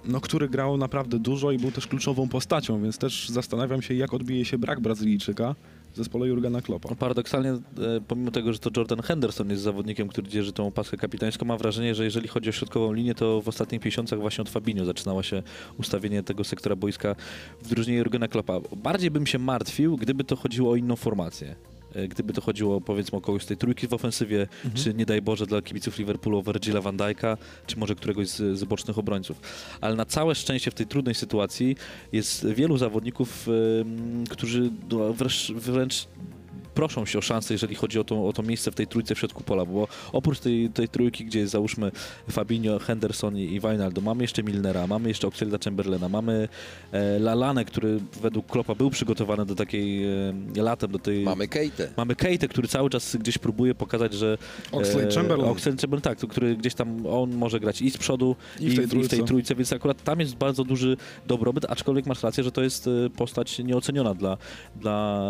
[0.04, 4.14] no, który grał naprawdę dużo i był też kluczową postacią, więc też zastanawiam się, jak
[4.14, 5.54] odbije się brak Brazylijczyka
[5.92, 6.88] w zespole Jurgena Kloppa.
[6.90, 7.60] No, Paradoksalnie, e,
[8.08, 11.94] pomimo tego, że to Jordan Henderson jest zawodnikiem, który dzierży tą opaskę kapitańską, mam wrażenie,
[11.94, 15.42] że jeżeli chodzi o środkową linię, to w ostatnich miesiącach właśnie od Fabinho zaczynało się
[15.78, 17.16] ustawienie tego sektora boiska
[17.62, 18.60] w drużynie Jurgena Kloppa.
[18.76, 21.56] Bardziej bym się martwił, gdyby to chodziło o inną formację.
[21.94, 25.22] E, Gdyby to chodziło powiedzmy o kogoś z tej trójki w ofensywie, czy nie daj
[25.22, 29.40] Boże dla kibiców Liverpoolu o Virgila van Dijk'a, czy może któregoś z, z bocznych obrońców.
[29.80, 31.76] Ale na całe szczęście w tej trudnej sytuacji
[32.12, 36.06] jest wielu zawodników, em, którzy no, wręcz, wręcz
[36.74, 39.18] proszą się o szansę, jeżeli chodzi o to, o to miejsce w tej trójce w
[39.18, 41.90] środku pola, bo oprócz tej, tej trójki, gdzie jest załóżmy
[42.30, 46.48] Fabinho, Henderson i, Wijnaldum, mamy jeszcze Milnera, mamy jeszcze Oxlade Chamberlaina, mamy
[46.92, 51.24] e, Lalane, który według Klopa był przygotowany do takiej e, latem, do tej...
[51.24, 51.90] Mamy Kejtę.
[51.96, 54.38] Mamy Keitę, który cały czas gdzieś próbuje pokazać, że...
[54.72, 55.50] Oxlade Chamberlain.
[55.50, 58.74] Oxlade Chamberlain, tak, to, który gdzieś tam on może grać i z przodu, I w
[58.76, 59.16] tej i w trójce.
[59.16, 62.86] tej trójce, więc akurat tam jest bardzo duży dobrobyt, aczkolwiek masz rację, że to jest
[62.86, 64.36] e, postać nieoceniona dla,
[64.76, 65.22] dla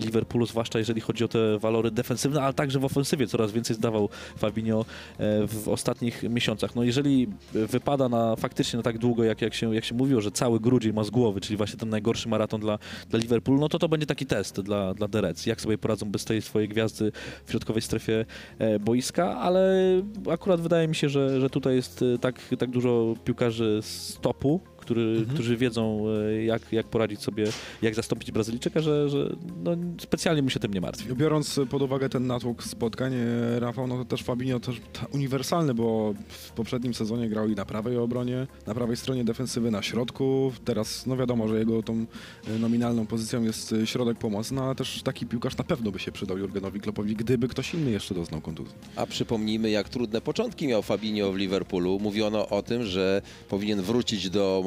[0.00, 4.08] Liverpoolu, zwłaszcza jeżeli chodzi o te walory defensywne, ale także w ofensywie coraz więcej zdawał
[4.36, 6.74] Fabinho e, w ostatnich miesiącach.
[6.74, 10.30] No jeżeli wypada na faktycznie na tak długo, jak, jak, się, jak się mówiło, że
[10.30, 13.78] cały grudzień ma z głowy, czyli właśnie ten najgorszy maraton dla, dla Liverpoolu, no to
[13.78, 17.12] to będzie taki test dla, dla Reds, jak sobie poradzą bez tej swojej gwiazdy
[17.46, 18.24] w środkowej strefie
[18.58, 19.82] e, boiska, ale
[20.30, 24.60] akurat wydaje mi się, że, że tutaj jest e, tak, tak dużo piłkarzy z topu,
[24.90, 27.44] który, którzy wiedzą, e, jak, jak poradzić sobie,
[27.82, 31.14] jak zastąpić Brazylijczyka, że, że no, specjalnie mi się tym nie martwi.
[31.14, 34.80] Biorąc pod uwagę ten natłok spotkań, e, Rafał, no to też Fabinho też
[35.12, 39.82] uniwersalny, bo w poprzednim sezonie grał i na prawej obronie, na prawej stronie defensywy, na
[39.82, 40.52] środku.
[40.64, 42.06] Teraz, no wiadomo, że jego tą
[42.48, 46.38] e, nominalną pozycją jest środek pomocny, ale też taki piłkarz na pewno by się przydał
[46.38, 48.74] Jurgenowi Kloppowi, gdyby ktoś inny jeszcze doznał kontuzji.
[48.96, 51.98] A przypomnijmy, jak trudne początki miał Fabinho w Liverpoolu.
[51.98, 54.62] Mówiono o tym, że powinien wrócić do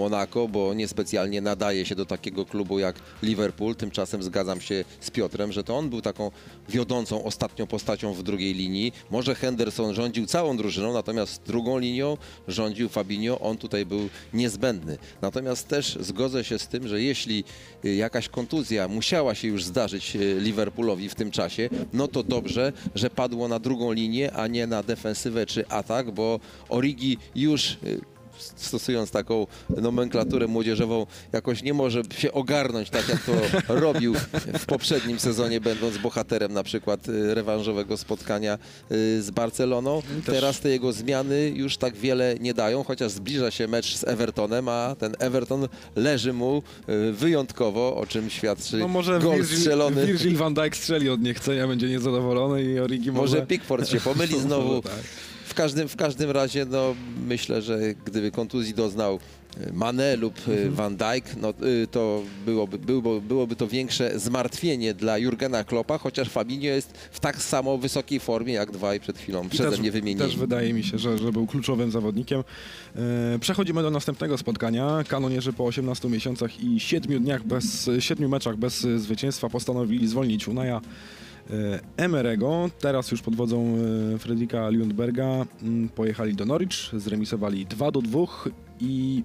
[0.49, 3.75] Bo niespecjalnie nadaje się do takiego klubu jak Liverpool.
[3.75, 6.31] Tymczasem zgadzam się z Piotrem, że to on był taką
[6.69, 8.93] wiodącą ostatnią postacią w drugiej linii.
[9.11, 13.39] Może Henderson rządził całą drużyną, natomiast drugą linią rządził Fabinho.
[13.39, 14.97] On tutaj był niezbędny.
[15.21, 17.43] Natomiast też zgodzę się z tym, że jeśli
[17.85, 22.73] y, jakaś kontuzja musiała się już zdarzyć y, Liverpoolowi w tym czasie, no to dobrze,
[22.95, 28.12] że padło na drugą linię, a nie na defensywę czy atak, bo Origi już y,
[28.55, 33.31] stosując taką nomenklaturę młodzieżową, jakoś nie może się ogarnąć tak, jak to
[33.85, 34.13] robił
[34.59, 38.57] w poprzednim sezonie, będąc bohaterem na przykład y, rewanżowego spotkania
[38.91, 40.01] y, z Barceloną.
[40.25, 44.03] Też- Teraz te jego zmiany już tak wiele nie dają, chociaż zbliża się mecz z
[44.03, 49.57] Evertonem, a ten Everton leży mu y, wyjątkowo, o czym świadczy No może gol Virgil,
[49.57, 50.05] strzelony.
[50.05, 53.21] Virgil van Dijk strzeli od niechcenia, będzie niezadowolony i Origi może...
[53.35, 54.81] Może Pickford się pomyli znowu.
[54.81, 54.93] tak.
[55.53, 56.95] W każdym, w każdym razie no,
[57.27, 59.19] myślę, że gdyby kontuzji doznał
[59.57, 64.93] e, Mane lub e, Van Dijk, no, y, to byłoby, byłoby, byłoby to większe zmartwienie
[64.93, 69.43] dla Jurgena Kloppa, chociaż Fabinho jest w tak samo wysokiej formie jak dwaj przed chwilą
[69.43, 70.29] I przeze też, mnie wymienieni.
[70.29, 72.43] Też wydaje mi się, że, że był kluczowym zawodnikiem.
[72.95, 75.03] E, przechodzimy do następnego spotkania.
[75.07, 80.81] Kanonierzy po 18 miesiącach i 7 dniach bez, 7 meczach bez zwycięstwa postanowili zwolnić Unaja
[81.97, 82.69] Emerego.
[82.79, 83.75] Teraz już pod wodzą
[84.15, 88.19] e, Fredrika Lundberga mm, pojechali do Norwich, zremisowali 2 do 2
[88.79, 89.23] i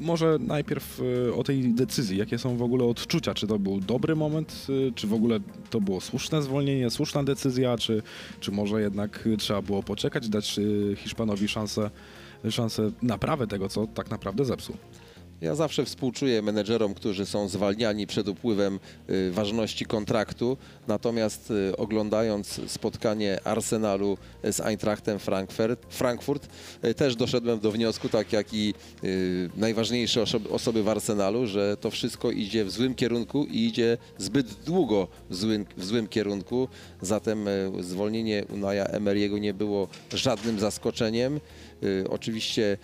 [0.00, 2.18] może najpierw e, o tej decyzji.
[2.18, 3.34] Jakie są w ogóle odczucia?
[3.34, 4.66] Czy to był dobry moment?
[4.88, 5.40] e, Czy w ogóle
[5.70, 7.78] to było słuszne zwolnienie, słuszna decyzja?
[7.78, 8.02] Czy,
[8.40, 11.90] czy może jednak e, trzeba było poczekać, dać e, Hiszpanowi szansę,
[12.50, 14.76] szansę naprawy tego, co tak naprawdę zepsuł?
[15.40, 20.56] Ja zawsze współczuję menedżerom, którzy są zwalniani przed upływem y, ważności kontraktu,
[20.88, 26.48] natomiast y, oglądając spotkanie Arsenalu z Eintrachtem Frankfurt, Frankfurt
[26.84, 28.74] y, też doszedłem do wniosku, tak jak i
[29.56, 35.08] najważniejsze osoby, w Arsenalu, że to wszystko idzie w złym kierunku i idzie zbyt długo
[35.30, 36.68] w złym, w złym kierunku.
[37.02, 37.46] Zatem
[37.80, 41.40] zwolnienie Unaja Emery'ego nie było żadnym zaskoczeniem.
[42.08, 42.78] Oczywiście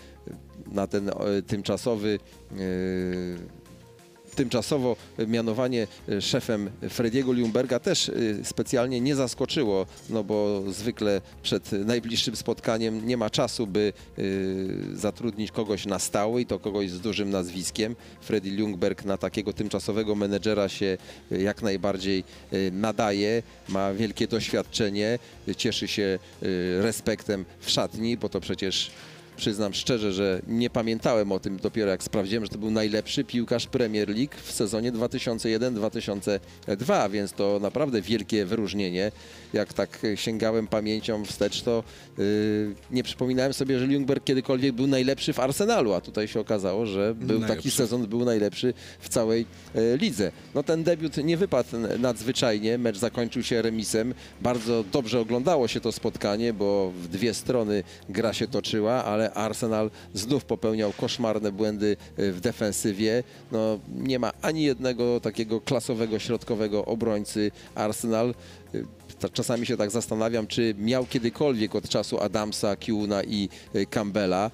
[0.72, 1.12] na ten e,
[1.46, 2.18] tymczasowy
[2.52, 2.56] e,
[4.34, 8.10] tymczasowo mianowanie e, szefem Frediego Ljungberga też
[8.42, 13.92] specjalnie nie zaskoczyło, no bo zwykle przed najbliższym spotkaniem nie ma czasu, by
[14.92, 17.96] zatrudnić kogoś na stałe i to kogoś z dużym nazwiskiem.
[18.20, 20.98] Freddy Ljungberg na takiego tymczasowego menedżera się
[21.30, 22.24] jak najbardziej
[22.72, 25.18] nadaje, ma wielkie doświadczenie,
[25.56, 26.18] cieszy się
[26.80, 28.90] respektem w szatni, bo to przecież
[29.36, 33.66] przyznam szczerze, że nie pamiętałem o tym dopiero jak sprawdziłem, że to był najlepszy piłkarz
[33.66, 39.12] Premier League w sezonie 2001-2002, więc to naprawdę wielkie wyróżnienie.
[39.52, 41.84] Jak tak sięgałem pamięcią wstecz, to
[42.18, 42.24] yy,
[42.90, 47.14] nie przypominałem sobie, że Ljungberg kiedykolwiek był najlepszy w Arsenalu, a tutaj się okazało, że
[47.14, 47.70] był taki Najlepszy.
[47.70, 50.32] sezon, był najlepszy w całej e, lidze.
[50.54, 51.68] No ten debiut nie wypadł
[51.98, 54.14] nadzwyczajnie, mecz zakończył się remisem.
[54.40, 59.90] Bardzo dobrze oglądało się to spotkanie, bo w dwie strony gra się toczyła, ale Arsenal
[60.14, 63.22] znów popełniał koszmarne błędy e, w defensywie.
[63.52, 68.34] No, nie ma ani jednego takiego klasowego środkowego obrońcy Arsenal.
[69.32, 74.50] Czasami się tak zastanawiam, czy miał kiedykolwiek od czasu Adamsa, Kiuna i e, Campbella.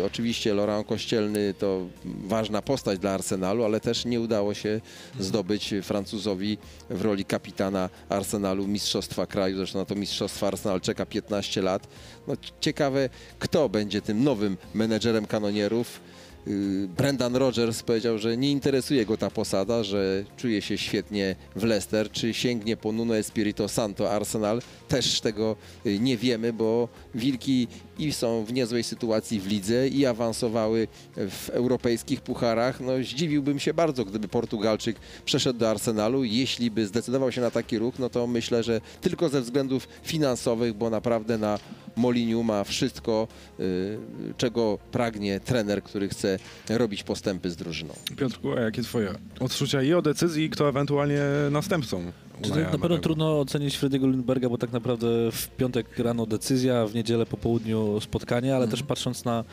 [0.00, 4.80] E, Oczywiście Laurent Kościelny to ważna postać dla Arsenalu, ale też nie udało się
[5.20, 6.58] zdobyć Francuzowi
[6.90, 9.56] w roli kapitana Arsenalu Mistrzostwa Kraju.
[9.56, 11.88] Zresztą na to Mistrzostwa Arsenal czeka 15 lat.
[12.28, 16.00] No, ciekawe, kto będzie tym nowym menedżerem kanonierów.
[16.46, 21.64] Yy, Brendan Rodgers powiedział, że nie interesuje go ta posada, że czuje się świetnie w
[21.64, 22.10] Leicester.
[22.10, 24.62] Czy sięgnie po Nuno Espirito Santo Arsenal?
[24.88, 27.68] Też tego yy, nie wiemy, bo Wilki
[27.98, 32.80] i są w niezłej sytuacji w lidze i awansowały w europejskich pucharach.
[32.80, 36.24] No, zdziwiłbym się bardzo, gdyby Portugalczyk przeszedł do Arsenalu.
[36.24, 40.74] Jeśli by zdecydował się na taki ruch, no to myślę, że tylko ze względów finansowych,
[40.74, 41.58] bo naprawdę na
[41.96, 43.28] Moliniu ma wszystko,
[43.60, 43.98] y,
[44.36, 47.94] czego pragnie trener, który chce robić postępy z drużyną.
[48.16, 51.20] Piotrku, a jakie twoje odczucia i o decyzji, kto ewentualnie
[51.50, 52.12] następcą?
[52.42, 56.94] Czy na pewno trudno ocenić Frediego Lindberga, bo tak naprawdę w piątek rano decyzja, w
[56.94, 59.44] niedzielę po południu spotkanie, ale też patrząc na,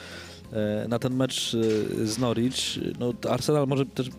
[0.53, 1.55] e, na ten mecz
[2.01, 4.09] e, z Norwich, no Arsenal może też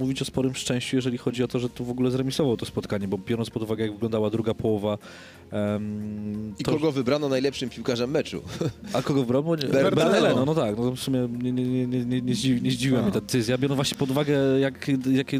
[0.00, 3.08] mówić o sporym szczęściu, jeżeli chodzi o to, że tu w ogóle zremisował to spotkanie,
[3.08, 4.98] bo biorąc pod uwagę, jak wyglądała druga połowa.
[5.52, 8.42] em, I to- kogo wybrano najlepszym piłkarzem meczu?
[8.92, 9.44] A kogo wybrał?
[9.44, 12.34] Bo nie- Ber- Berneleno, no tak, no w sumie nie, nie, nie, nie, nie, nie,
[12.34, 14.86] zdziwi, nie zdziwiła mnie ta decyzja, biorąc właśnie pod uwagę, jak,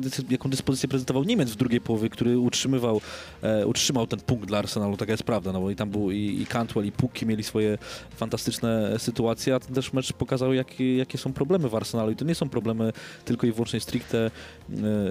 [0.00, 3.00] decy- jaką dyspozycję prezentował Niemiec w drugiej połowie, który utrzymywał,
[3.42, 6.38] e, utrzymał ten punkt dla Arsenalu, taka jest prawda, no bo i tam był i,
[6.42, 7.78] i Cantwell, i Pukki mieli swoje
[8.16, 12.24] fantastyczne sytuacje, a ten też mecz pokazał, jakie, jakie są problemy w Arsenalu i to
[12.24, 12.92] nie są problemy
[13.24, 14.30] tylko i wyłącznie stricte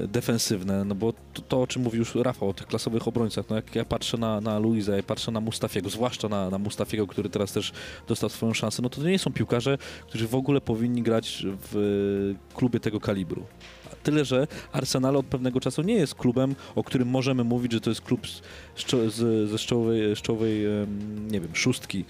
[0.07, 3.55] defensywne, no bo to, to, o czym mówił już Rafał, o tych klasowych obrońcach, no
[3.55, 7.29] jak ja patrzę na, na Luisa, ja patrzę na Mustafiego, zwłaszcza na, na Mustafiego, który
[7.29, 7.71] teraz też
[8.07, 11.75] dostał swoją szansę, no to to nie są piłkarze, którzy w ogóle powinni grać w
[11.75, 13.45] e, klubie tego kalibru.
[14.09, 17.89] Tyle, że Arsenal od pewnego czasu nie jest klubem, o którym możemy mówić, że to
[17.89, 18.41] jest klub z,
[19.13, 22.05] z, ze z czołowej, z czołowej em, nie wiem, szóstki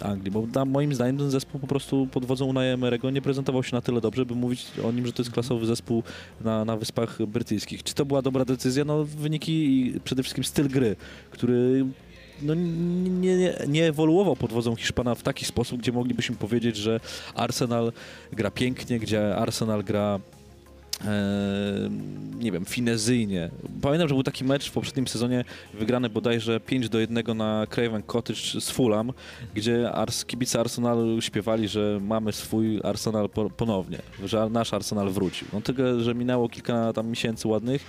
[0.00, 3.76] Anglii, bo tam, moim zdaniem ten zespół po prostu pod wodzą Emery'ego nie prezentował się
[3.76, 6.02] na tyle dobrze, by mówić o nim, że to jest klasowy zespół
[6.40, 7.82] na, na Wyspach Brytyjskich.
[7.82, 8.84] Czy to była dobra decyzja?
[8.84, 10.96] No wyniki i przede wszystkim styl gry,
[11.30, 11.86] który
[12.42, 17.00] no, nie, nie, nie ewoluował pod wodzą Hiszpana w taki sposób, gdzie moglibyśmy powiedzieć, że
[17.34, 17.92] Arsenal
[18.32, 20.20] gra pięknie, gdzie Arsenal gra
[22.38, 23.50] nie wiem, finezyjnie.
[23.82, 28.02] Pamiętam, że był taki mecz w poprzednim sezonie wygrany bodajże 5 do 1 na Craven
[28.02, 29.12] Cottage z Fulham,
[29.54, 35.48] gdzie Ars, kibice Arsenalu śpiewali, że mamy swój Arsenal po, ponownie, że nasz Arsenal wrócił.
[35.52, 37.84] No tylko, że minęło kilka tam miesięcy ładnych,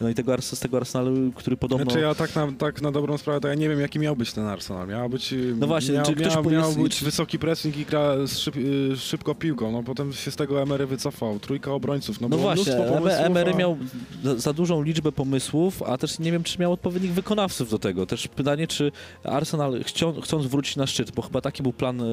[0.00, 1.84] no i tego, z tego Arsenalu, który podobno...
[1.84, 4.32] Znaczy ja tak na, tak na dobrą sprawę, to ja nie wiem jaki miał być
[4.32, 4.88] ten Arsenal.
[4.88, 8.26] Miał być, No właśnie, miał, czy ktoś miał, miał być czy- wysoki pressing i gra
[8.26, 9.72] z szyb, y, szybko piłką.
[9.72, 11.38] No potem się z tego Emery wycofał.
[11.38, 12.20] Trójka obrońców.
[12.20, 13.76] No, No było właśnie, Emery, pomysłów, Emery a- miał
[14.24, 18.06] za, za dużą liczbę pomysłów, a też nie wiem, czy miał odpowiednich wykonawców do tego.
[18.06, 18.92] Też pytanie, czy
[19.24, 22.04] Arsenal chcią, chcąc wrócić na szczyt, bo chyba taki był plan e,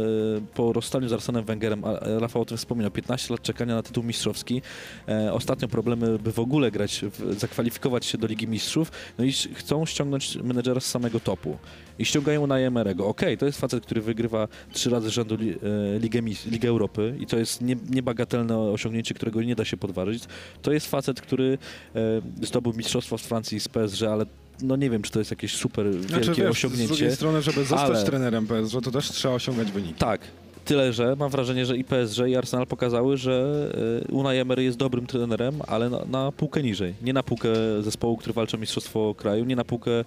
[0.54, 3.84] po rozstaniu z Arsenem Wengerem, a e, Rafał o tym wspominał, 15 lat czekania na
[3.84, 4.62] tytuł mistrzowski.
[5.08, 9.32] E, ostatnio problemy, by w ogóle grać, w, zakwalifikować się do Ligi Mistrzów, no i
[9.32, 11.58] chcą ściągnąć menedżera z samego topu.
[12.00, 13.08] I ściągają na Emerego.
[13.08, 17.16] Okej, to jest facet, który wygrywa trzy razy z rzędu li, e, Ligę, Ligę Europy
[17.20, 20.24] i to jest nie, niebagatelne osiągnięcie, którego nie da się podważyć.
[20.62, 21.58] To jest facet, który
[21.96, 22.00] e,
[22.46, 24.26] zdobył mistrzostwo z Francji z PSG, ale
[24.62, 26.88] no nie wiem, czy to jest jakieś super wielkie Znaczy, wiesz, z osiągnięcie.
[26.96, 29.94] drugiej strony, żeby zostać ale- trenerem PSG, to też trzeba osiągać wyniki.
[29.94, 30.22] Tak.
[30.68, 33.70] Tyle, że mam wrażenie, że i PSG i Arsenal pokazały, że
[34.08, 36.94] e, Unai Emery jest dobrym trenerem, ale na, na półkę niżej.
[37.02, 37.50] Nie na półkę
[37.82, 40.04] zespołu, który walczy o mistrzostwo kraju, nie na półkę, e,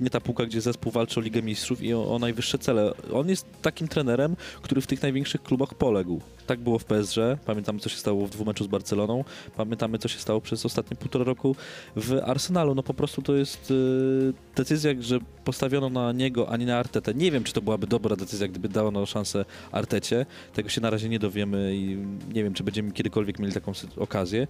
[0.00, 2.92] nie ta półka, gdzie zespół walczy o Ligę Mistrzów i o, o najwyższe cele.
[3.12, 6.20] On jest takim trenerem, który w tych największych klubach poległ.
[6.46, 9.24] Tak było w PSG, pamiętamy co się stało w dwumeczu z Barceloną,
[9.56, 11.56] pamiętamy co się stało przez ostatnie półtora roku
[11.96, 12.74] w Arsenalu.
[12.74, 17.14] No po prostu to jest e, decyzja, że postawiono na niego, a nie na Artetę.
[17.14, 20.26] Nie wiem, czy to byłaby dobra decyzja, gdyby dała dawano szansę Artecie.
[20.54, 21.96] Tego się na razie nie dowiemy i
[22.34, 24.46] nie wiem, czy będziemy kiedykolwiek mieli taką okazję.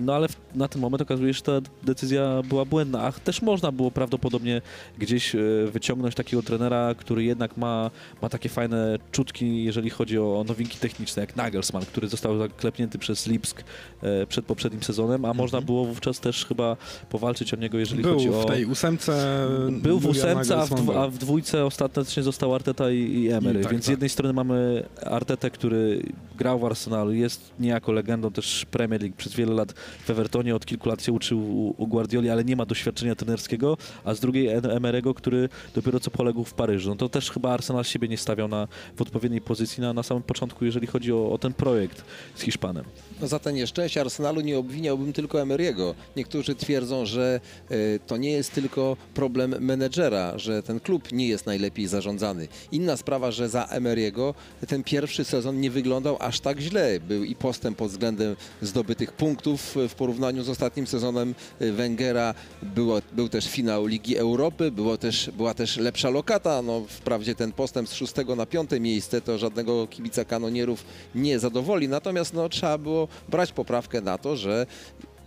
[0.00, 3.72] No ale na ten moment okazuje się, że ta decyzja była błędna, a też można
[3.72, 4.62] było prawdopodobnie
[4.98, 5.38] gdzieś e,
[5.72, 7.90] wyciągnąć takiego trenera, który jednak ma,
[8.22, 13.26] ma takie fajne czutki, jeżeli chodzi o nowinki techniczne, jak Nagelsmann, który został zaklepnięty przez
[13.26, 13.64] Lipsk
[14.02, 16.76] e, przed poprzednim sezonem, a można było wówczas też chyba
[17.10, 18.42] powalczyć o niego, jeżeli Był chodzi o...
[18.42, 19.46] w tej ósemce.
[19.70, 20.62] Był w ósemce,
[20.96, 23.60] a w dwójce ostatecznie został Arteta i, i Emery.
[23.60, 23.92] I tak, Więc z tak.
[23.92, 26.02] jednej strony mamy Artetę, który
[26.38, 29.16] grał w Arsenalu, jest niejako legendą też Premier League.
[29.16, 29.72] Przez wiele lat
[30.04, 33.76] w Evertonie, od kilku lat się uczył u, u Guardioli, ale nie ma doświadczenia trenerskiego,
[34.04, 36.90] a z drugiej Em- Emerego, który dopiero co poległ w Paryżu.
[36.90, 40.22] No to też chyba Arsenal siebie nie stawiał na, w odpowiedniej pozycji na, na samym
[40.22, 42.04] początku, jeżeli chodzi o, o ten projekt
[42.34, 42.84] z Hiszpanem.
[43.20, 45.94] No za te nieszczęście Arsenalu nie obwiniałbym tylko Emery'ego.
[46.16, 51.46] Niektórzy twierdzą, że e, to nie jest tylko problem menedżera, że ten klub nie jest
[51.46, 52.48] najlepiej zarządzany.
[52.72, 54.34] Inna sprawa, że za Emery'ego
[54.68, 57.00] ten pierwszy sezon nie wyglądał aż tak źle.
[57.00, 62.34] Był i postęp pod względem zdobytych punktów w porównaniu z ostatnim sezonem Wengera.
[62.62, 66.62] Było, był też finał Ligi Europy, było też, była też lepsza lokata.
[66.62, 71.88] No, wprawdzie ten postęp z szóstego na piąte miejsce to żadnego kibica kanonierów nie zadowoli.
[71.88, 74.66] Natomiast no, trzeba było brać poprawkę na to, że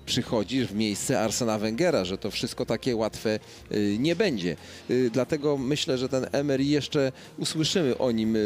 [0.09, 3.39] przychodzisz w miejsce Arsena Wengera, że to wszystko takie łatwe
[3.71, 4.55] y, nie będzie.
[4.89, 8.39] Y, Dlatego myślę, że ten Emery jeszcze usłyszymy o nim y,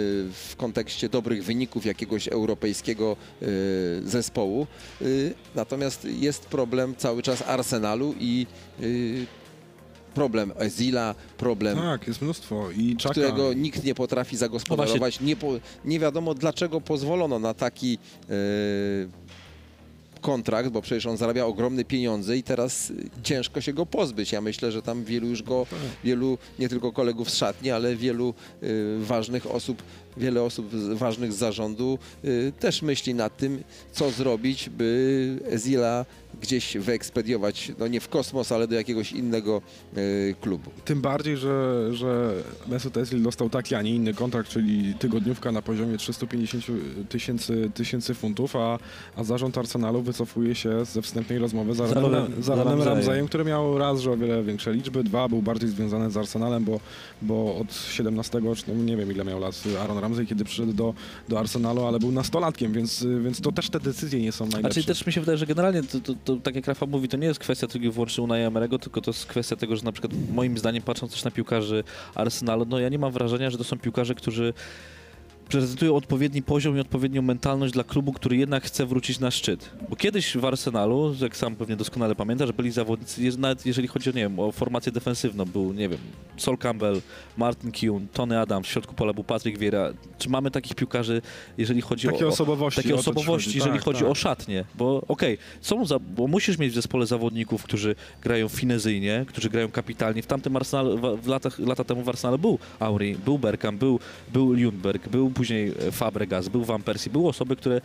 [0.50, 3.18] w kontekście dobrych wyników jakiegoś europejskiego
[4.06, 4.68] zespołu.
[5.56, 8.48] Natomiast jest problem cały czas Arsenalu i
[10.14, 12.72] problem Ezila, problem Tak, jest mnóstwo.
[12.72, 13.12] I Czaka.
[13.12, 15.20] którego nikt nie potrafi zagospodarować.
[15.20, 15.48] Nie, po,
[15.86, 17.98] nie wiadomo dlaczego pozwolono na taki
[18.30, 18.34] e,
[20.24, 22.94] kontrakt, bo przecież on zarabia ogromne pieniądze i teraz
[23.24, 24.32] ciężko się go pozbyć.
[24.32, 25.66] Ja myślę, że tam wielu już go,
[26.04, 28.66] wielu nie tylko kolegów z szatni, ale wielu e,
[29.00, 29.84] ważnych osób,
[30.18, 36.06] wiele osób ważnych z zarządu e, też myśli nad tym, co zrobić, by Ezila
[36.42, 39.62] gdzieś wyekspediować, no nie w kosmos, ale do jakiegoś innego
[39.96, 40.00] e,
[40.42, 40.72] klubu.
[40.86, 42.34] Tym bardziej, że, że
[42.68, 46.66] Mesut Özil dostał taki, a nie inny kontrakt, czyli tygodniówka na poziomie 350
[47.10, 48.80] tysięcy, tysięcy funtów, a,
[49.16, 52.82] a zarząd Arsenalu wycofuje się ze wstępnej rozmowy z Za Ramseyem.
[52.82, 56.64] Ramseyem, który miał raz, że o wiele większe liczby, dwa, był bardziej związany z Arsenalem,
[56.64, 56.80] bo,
[57.22, 60.94] bo od 17, czy no nie wiem ile miał lat Aaron Ramsey, kiedy przyszedł do,
[61.30, 64.74] do Arsenalu, ale był nastolatkiem, więc, więc to też te decyzje nie są A najlepsze.
[64.74, 67.18] czyli też mi się wydaje, że generalnie to, to, to tak jak Rafa mówi, to
[67.18, 70.14] nie jest kwestia tylko i wyłącznie Emerego, tylko to jest kwestia tego, że na przykład
[70.34, 71.84] moim zdaniem patrząc też na piłkarzy
[72.16, 74.54] Arsenalu, no ja nie mam wrażenia, że to są piłkarze, którzy
[75.50, 79.70] prezentują odpowiedni poziom i odpowiednią mentalność dla klubu, który jednak chce wrócić na szczyt.
[79.90, 84.14] Bo kiedyś w Arsenalu, jak sam pewnie doskonale pamiętasz, byli zawodnicy, nawet jeżeli chodzi o,
[84.14, 86.00] nie wiem, o formację defensywną, był, nie wiem,
[86.38, 87.02] Sol Campbell,
[87.38, 89.94] Martin Keown, Tony Adams, w środku pola był Patrick Vieira.
[90.18, 91.22] Czy mamy takich piłkarzy,
[91.58, 92.30] jeżeli chodzi Takie o...
[92.30, 92.82] osobowości.
[92.82, 93.58] Takie osobowości, chodzi.
[93.58, 94.10] jeżeli Tak, chodzi tak.
[94.10, 99.26] o szatnie, bo okej, są za, bo musisz mieć w zespole zawodników, którzy grają finezyjnie,
[99.28, 100.22] którzy grają kapitalnie.
[100.22, 104.00] W tamtym Arsenal, w, w latach, lata temu w Arsenalu był Auri, był Bergkamp, był,
[104.34, 107.82] był Lundberg, był później e, Fabregas, był Van Persie, były osoby, które e,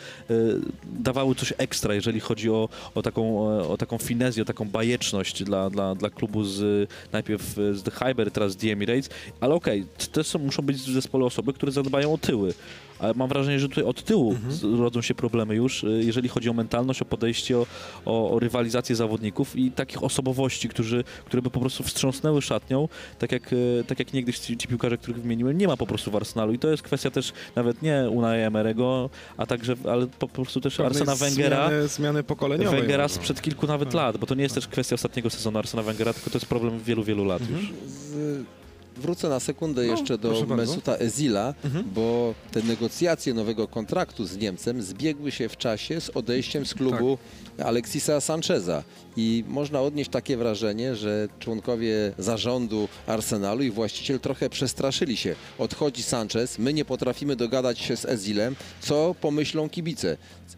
[0.84, 5.44] dawały coś ekstra, jeżeli chodzi o, o, taką, e, o taką finezję, o taką bajeczność
[5.44, 7.42] dla, dla, dla klubu z najpierw
[7.72, 11.24] z The Hyber, teraz z The Emirates, ale okej, też są, muszą być w zespole
[11.24, 12.54] osoby, które zadbają o tyły.
[12.98, 16.50] Ale mam wrażenie, że tutaj od tyłu z- rodzą się problemy już, y, jeżeli chodzi
[16.50, 17.66] o mentalność, o podejście, o,
[18.04, 22.88] o, o rywalizację zawodników i takich osobowości, którzy, które by po prostu wstrząsnęły szatnią,
[23.18, 26.10] tak jak, y, tak jak niegdyś ci, ci piłkarze, których wymieniłem, nie ma po prostu
[26.10, 30.28] w Arsenalu i to jest kwestia też nawet nie Unai Emerego, a także, ale po
[30.28, 32.80] prostu też Pewnej Arsena Wengera, Zmiany, zmiany pokoleniowej.
[32.80, 33.14] Wengera może.
[33.14, 33.94] sprzed kilku nawet Tak.
[33.94, 36.78] lat, bo to nie jest też kwestia ostatniego sezonu Arsena Wengera, tylko to jest problem
[36.80, 37.60] wielu, wielu lat Mhm.
[37.60, 37.70] już.
[37.86, 38.57] Z,
[38.98, 40.46] wrócę na sekundę No, jeszcze do.
[40.46, 41.84] Mesuta Ezila, Mhm.
[41.94, 47.18] bo te negocjacje nowego kontraktu z Niemcem zbiegły się w czasie z odejściem z klubu
[47.56, 47.66] Tak.
[47.66, 48.82] Alexisa Sancheza.
[49.16, 55.34] I można odnieść takie wrażenie, że członkowie zarządu Arsenalu i właściciel trochę przestraszyli się.
[55.58, 60.16] Odchodzi Sanchez, my nie potrafimy dogadać się z Ezilem, co pomyślą kibice.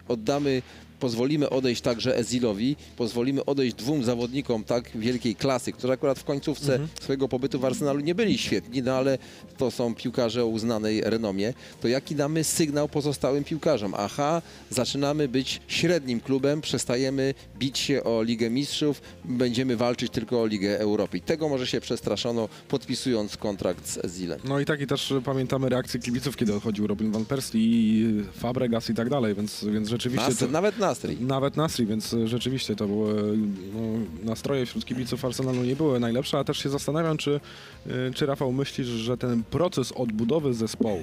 [0.09, 0.63] Oddamy
[1.01, 6.79] pozwolimy odejść także Ezilowi, pozwolimy odejść dwóm zawodnikom tak wielkiej klasy, którzy akurat w końcówce
[7.01, 9.19] swojego pobytu w Arsenalu nie byli świetni, no ale
[9.59, 13.95] to są piłkarze o uznanej renomie, to jaki damy sygnał pozostałym piłkarzom?
[13.97, 20.47] Aha, zaczynamy być średnim klubem, przestajemy bić się o Ligę Mistrzów, będziemy walczyć tylko o
[20.47, 21.19] Ligę Europy.
[21.19, 24.41] I tego może się przestraszono, podpisując kontrakt z Ezilem.
[24.45, 28.91] No i tak i też pamiętamy reakcję kibiców, kiedy odchodził Robin Van Persie i Fabregas
[28.91, 30.29] i tak dalej, więc, więc rzeczywiście...
[30.29, 30.79] Nas, to, nawet
[31.21, 33.39] Nawet Nasri, więc rzeczywiście to były
[33.75, 33.81] no,
[34.25, 37.41] nastroje wśród kibiców Arsenalu nie były najlepsze, a też się zastanawiam, czy,
[37.87, 41.03] y, czy Rafał myślisz, że ten proces odbudowy zespołu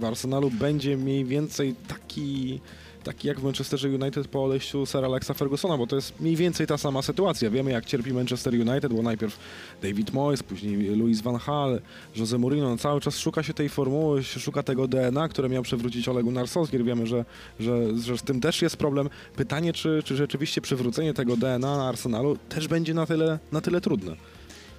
[0.00, 2.60] w Arsenalu będzie mniej więcej taki,
[3.02, 6.66] taki jak w Manchesterze United po odejściu Sir Alexa Fergusona, bo to jest mniej więcej
[6.66, 7.50] ta sama sytuacja.
[7.50, 9.38] Wiemy jak cierpi Manchester United, bo najpierw
[9.82, 11.80] David Moyes, później Louis van Gaal,
[12.16, 16.08] Jose Mourinho, no cały czas szuka się tej formuły, szuka tego DNA, które miał przywrócić
[16.08, 16.84] Ole Gunnar Solskjaer.
[16.84, 17.24] Wiemy, że,
[17.60, 19.10] że, że z tym też jest problem.
[19.36, 23.80] Pytanie, czy, czy rzeczywiście przywrócenie tego DNA na Arsenalu też będzie na tyle, na tyle
[23.80, 24.16] trudne.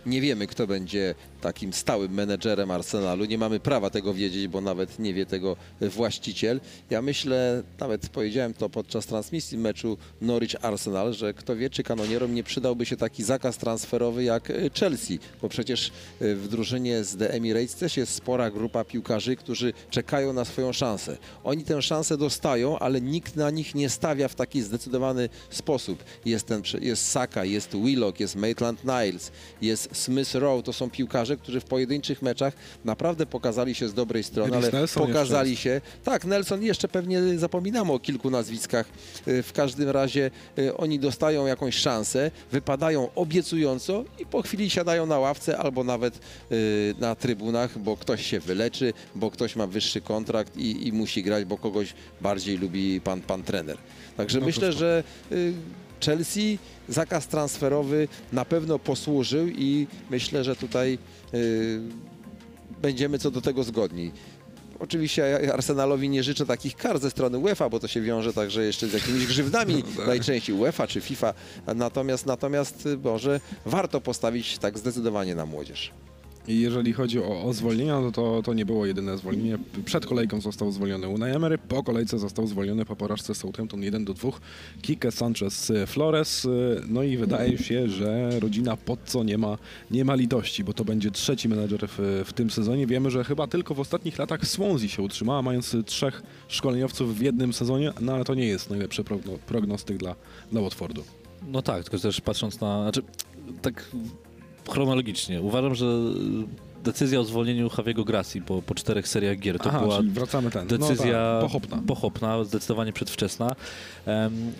[0.05, 3.25] Nie wiemy, kto będzie takim stałym menedżerem Arsenalu.
[3.25, 6.61] Nie mamy prawa tego wiedzieć, bo nawet nie wie tego właściciel.
[6.89, 12.43] Ja myślę, nawet powiedziałem to podczas transmisji meczu Norwich-Arsenal, że kto wie, czy kanonierom nie
[12.43, 17.33] przydałby się taki zakaz transferowy jak e, Chelsea, bo przecież e, w drużynie z The
[17.33, 21.17] Emirates też jest spora grupa piłkarzy, którzy czekają na swoją szansę.
[21.43, 26.03] Oni tę szansę dostają, ale nikt na nich nie stawia w taki zdecydowany sposób.
[26.25, 29.31] Jest, ten, jest Saka, jest Willock, jest Maitland Niles,
[29.61, 30.63] jest Smith Rowe.
[30.63, 32.53] To są piłkarze, którzy w pojedynczych meczach
[32.85, 35.81] naprawdę pokazali się z dobrej strony, ale Nelson pokazali się.
[36.03, 38.85] Tak, Nelson jeszcze pewnie zapominamy o kilku nazwiskach.
[39.27, 45.05] Y, W każdym razie y, oni dostają jakąś szansę, wypadają obiecująco i po chwili siadają
[45.05, 46.19] na ławce albo nawet
[46.51, 51.23] y, na trybunach, bo ktoś się wyleczy, bo ktoś ma wyższy kontrakt i, i musi
[51.23, 53.77] grać, bo kogoś bardziej lubi pan, pan trener.
[54.17, 55.53] Także No myślę, że y,
[56.05, 56.57] Chelsea
[56.89, 60.97] zakaz transferowy na pewno posłużył i myślę, że tutaj
[61.33, 61.81] y,
[62.81, 64.11] będziemy co do tego zgodni.
[64.79, 68.87] Oczywiście Arsenalowi nie życzę takich kar ze strony UEFA, bo to się wiąże także jeszcze
[68.87, 71.33] z jakimiś grzywnami, najczęściej UEFA czy FIFA.
[71.75, 75.91] Natomiast, natomiast y, może warto postawić tak zdecydowanie na młodzież.
[76.47, 79.57] I jeżeli chodzi o, o zwolnienia, no to, to nie było jedyne zwolnienie.
[79.85, 84.13] Przed kolejką został zwolniony Unai Emery, po kolejce został zwolniony po porażce Southampton 1 do
[84.13, 84.29] 2
[84.81, 86.47] Kike Sanchez Flores.
[86.87, 89.57] No i wydaje się, że rodzina Pozzo nie ma,
[89.91, 92.87] nie ma litości, bo to będzie trzeci menedżer w, w tym sezonie.
[92.87, 97.53] Wiemy, że chyba tylko w ostatnich latach Swansea się utrzymała, mając trzech szkoleniowców w jednym
[97.53, 100.15] sezonie, no ale to nie jest najlepszy progno, prognostyk dla,
[100.51, 101.03] dla Watfordu.
[101.47, 102.81] No tak, tylko też patrząc na.
[102.81, 103.01] Znaczy,
[103.61, 103.89] tak
[104.69, 105.41] chronologicznie.
[105.41, 105.85] Uważam, że
[106.83, 110.67] decyzja o zwolnieniu Javiego Grassi po, po czterech seriach gier to Aha, była wracamy ten.
[110.67, 111.81] decyzja no tak, pochopna.
[111.87, 113.55] pochopna, zdecydowanie przedwczesna.
[114.05, 114.51] Um,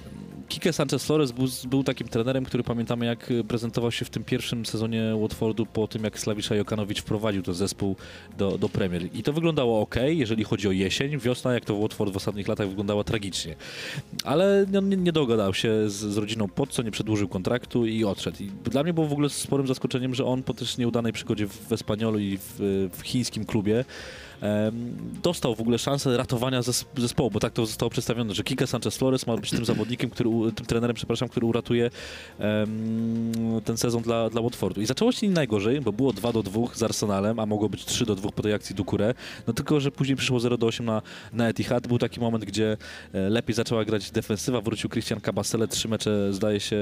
[0.54, 4.66] Kike Sanchez Flores był, był takim trenerem, który pamiętamy jak prezentował się w tym pierwszym
[4.66, 7.95] sezonie Watfordu po tym jak Slawisza Jokanowicz wprowadził ten zespół
[8.38, 9.10] do, do Premier.
[9.14, 11.20] I to wyglądało ok, jeżeli chodzi o jesień.
[11.20, 13.56] Wiosna, jak to Watford w ostatnich latach wyglądała tragicznie.
[14.24, 18.04] Ale on nie, nie dogadał się z, z rodziną pod co, nie przedłużył kontraktu i
[18.04, 18.43] odszedł.
[18.43, 21.72] I dla mnie było w ogóle sporym zaskoczeniem, że on po też nieudanej przygodzie w
[21.72, 23.86] Espaniolu i w, w chińskim klubie
[25.24, 28.98] dostał w ogóle szansę ratowania zes zespołu, bo tak to zostało przedstawione, że Kike Sanchez
[28.98, 31.89] Flores ma być tym zawodnikiem, który, tym trenerem, przepraszam, który uratuje
[33.66, 34.82] ten sezon dla, dla Watfordu.
[34.82, 37.86] I zaczęło się nie najgorzej, bo było 2 do 2 z Arsenalem, a mogło być
[37.86, 39.14] 3 do 2 po tej akcji Dukurę.
[39.48, 41.02] No tylko, że później przyszło 0 do 8 na,
[41.34, 41.88] na Etihad.
[41.88, 42.78] Był taki moment, gdzie
[43.14, 46.78] e, lepiej zaczęła grać defensywa, wrócił Christian Cabasele, trzy mecze zdaje się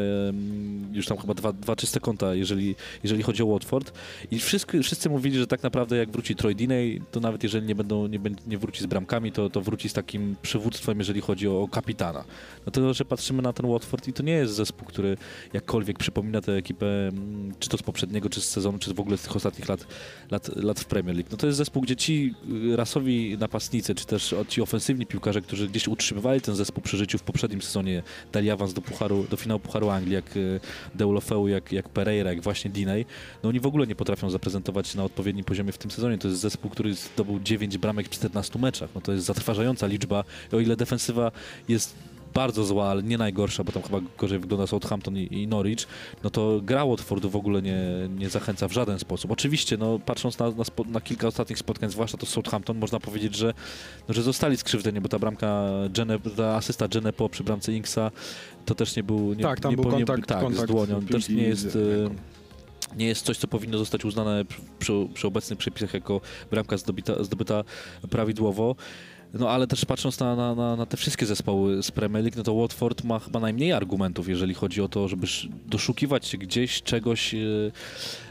[0.93, 3.93] już tam chyba dwa, dwa czyste konta, jeżeli, jeżeli chodzi o Watford.
[4.31, 7.75] I wszyscy, wszyscy mówili, że tak naprawdę jak wróci Troy Diney, to nawet jeżeli nie,
[7.75, 11.61] będą, nie, nie wróci z bramkami, to, to wróci z takim przywództwem, jeżeli chodzi o,
[11.61, 12.23] o kapitana.
[12.63, 15.17] Dlatego, że patrzymy na ten Watford i to nie jest zespół, który
[15.53, 19.17] jakkolwiek przypomina tę ekipę, mm, czy to z poprzedniego, czy z sezonu, czy w ogóle
[19.17, 19.87] z tych ostatnich lat,
[20.31, 21.29] lat, lat w Premier League.
[21.31, 22.33] No to jest zespół, gdzie ci
[22.71, 27.17] y, rasowi napastnicy, czy też ci ofensywni piłkarze, którzy gdzieś utrzymywali ten zespół przy życiu
[27.17, 30.59] w poprzednim sezonie, dali awans do, pucharu, do finału Pucharu Anglii, jak y,
[30.95, 33.05] Deulofeu, jak, jak Pereira, jak właśnie Diney,
[33.43, 36.17] no oni w ogóle nie potrafią zaprezentować się na odpowiednim poziomie w tym sezonie.
[36.17, 38.89] To jest zespół, który zdobył 9 bramek w 14 meczach.
[38.95, 40.23] No to jest zatrważająca liczba.
[40.51, 41.31] O ile defensywa
[41.67, 41.95] jest
[42.33, 45.87] bardzo zła, ale nie najgorsza, bo tam chyba gorzej wygląda Southampton i, i Norwich,
[46.23, 47.79] no to gra Watfordu w ogóle nie,
[48.17, 49.31] nie zachęca w żaden sposób.
[49.31, 53.35] Oczywiście, no patrząc na, na, spo, na kilka ostatnich spotkań, zwłaszcza to Southampton, można powiedzieć,
[53.35, 53.53] że,
[54.07, 58.11] no, że zostali skrzywdzeni, bo ta bramka, Gene, ta asysta Genepo przy bramce Inksa,
[58.65, 59.33] to też nie był...
[59.33, 61.01] Nie, Tak, tam nie był powinien- kontakt- tak, kontakt z dłonią.
[61.05, 61.77] Też nie jest...
[62.95, 64.45] nie jest coś, co powinno zostać uznane
[64.79, 66.21] przy, przy, obecnych przepisach jako
[66.51, 67.63] bramka zdobyta, zdobyta
[68.09, 68.75] prawidłowo.
[69.33, 72.43] No ale też patrząc na, na, na, na te wszystkie zespoły z Premier League, no
[72.43, 76.81] to Watford ma chyba najmniej argumentów, jeżeli chodzi o to, żeby sz- doszukiwać się gdzieś
[76.83, 77.37] czegoś, e,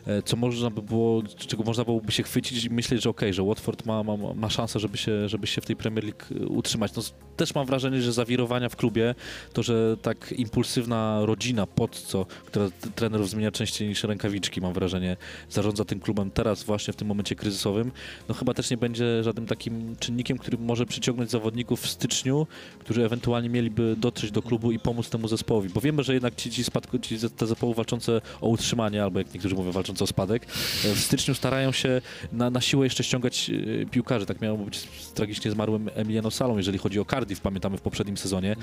[0.06, 3.42] e, co można by było, czego można byłoby się chwycić i myśleć, że okej, że
[3.42, 6.94] Watford ma, ma, ma szansę, żeby się, żeby się w tej Premier League e, utrzymać.
[6.96, 7.02] No,
[7.36, 9.14] też mam wrażenie, że zawirowania w klubie,
[9.52, 15.16] to, że tak impulsywna rodzina pod co, która trenerów zmienia częściej niż rękawiczki, mam wrażenie,
[15.50, 17.92] zarządza tym klubem teraz właśnie w tym momencie kryzysowym,
[18.28, 22.46] no chyba też nie będzie żadnym takim czynnikiem, który może przyciągnąć zawodników w styczniu,
[22.78, 25.68] którzy ewentualnie mieliby dotrzeć do klubu i pomóc temu zespołowi.
[25.68, 29.34] Bo wiemy, że jednak ci, ci, spadko, ci te zespoły walczące o utrzymanie, albo jak
[29.34, 32.00] niektórzy mówią, walczące o spadek, e, w styczniu starają się
[32.32, 34.26] na, na siłę jeszcze ściągać e, piłkarzy.
[34.26, 38.16] Tak miało być z tragicznie zmarłym Emiliano Salą, jeżeli chodzi o Cardiff, pamiętamy w poprzednim
[38.16, 38.56] sezonie.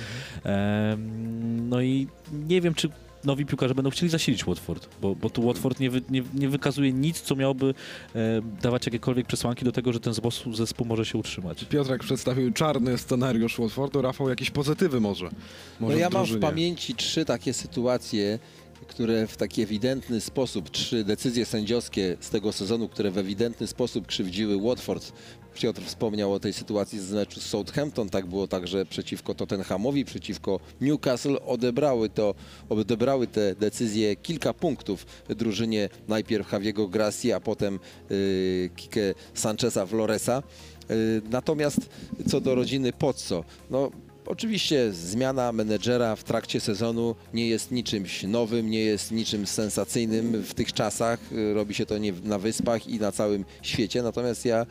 [0.43, 2.89] Em, no i nie wiem, czy
[3.27, 6.93] nowi piłkarze będą chcieli zasilić Watford, bo, bo tu Watford nie, wy, nie, nie wykazuje
[6.93, 7.73] nic, co miałoby
[8.15, 11.65] e, dawać jakiekolwiek przesłanki do tego, że ten zespół, zespół może się utrzymać.
[11.65, 15.25] Piotrek przedstawił czarny scenariusz Watfordu, Rafał jakieś pozytywy może.
[15.25, 15.31] No
[15.79, 18.39] może ja w mam w pamięci trzy takie sytuacje,
[18.87, 24.07] które w taki ewidentny sposób, trzy decyzje sędziowskie z tego sezonu, które w ewidentny sposób
[24.07, 25.13] krzywdziły Watford.
[25.61, 30.59] Piotr wspomniał o tej sytuacji z meczu z Southampton, tak było także przeciwko Tottenhamowi, przeciwko
[30.81, 32.35] Newcastle odebrały to,
[32.69, 37.79] odebrały te decyzje kilka punktów drużynie najpierw Javiego Gracia, a potem
[38.11, 40.43] y, Kike Sancheza Floresa.
[40.91, 41.89] Y, Natomiast
[42.29, 43.91] co do rodziny Pozzo, no
[44.27, 50.53] Oczywiście zmiana menedżera w trakcie sezonu nie jest niczymś nowym, nie jest niczym sensacyjnym w
[50.53, 51.19] tych czasach.
[51.31, 54.03] Y, Robi się to nie na Wyspach i na całym świecie.
[54.03, 54.65] Natomiast ja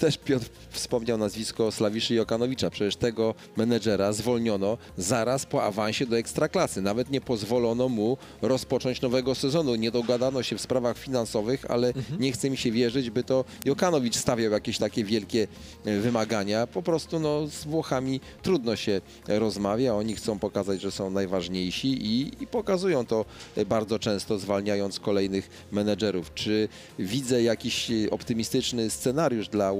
[0.00, 2.70] też Piotr wspomniał nazwisko Slawiszy Jokanowicza.
[2.70, 6.82] Przecież tego menedżera zwolniono zaraz po awansie do Ekstraklasy.
[6.82, 9.74] Nawet nie pozwolono mu rozpocząć nowego sezonu.
[9.74, 14.16] Nie dogadano się w sprawach finansowych, ale nie chce mi się wierzyć, by to Jokanowicz
[14.16, 15.48] stawiał jakieś takie wielkie
[15.84, 16.66] e, wymagania.
[16.66, 19.94] Po prostu no, z Włochami trudno się rozmawia.
[19.94, 23.24] Oni chcą pokazać, że są najważniejsi i, i pokazują to
[23.56, 26.34] e, bardzo często, zwalniając kolejnych menedżerów.
[26.34, 29.72] Czy widzę jakiś e, optymistyczny scenariusz dla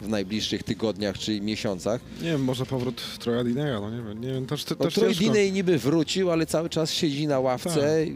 [0.00, 2.00] W najbliższych tygodniach czy miesiącach?
[2.22, 5.14] Nie wiem, może powrót Troja Dineya, no nie wiem, nie wiem, też, No, też Troy
[5.14, 5.24] ciężko.
[5.32, 8.06] Diney niby wrócił, ale cały czas siedzi na ławce.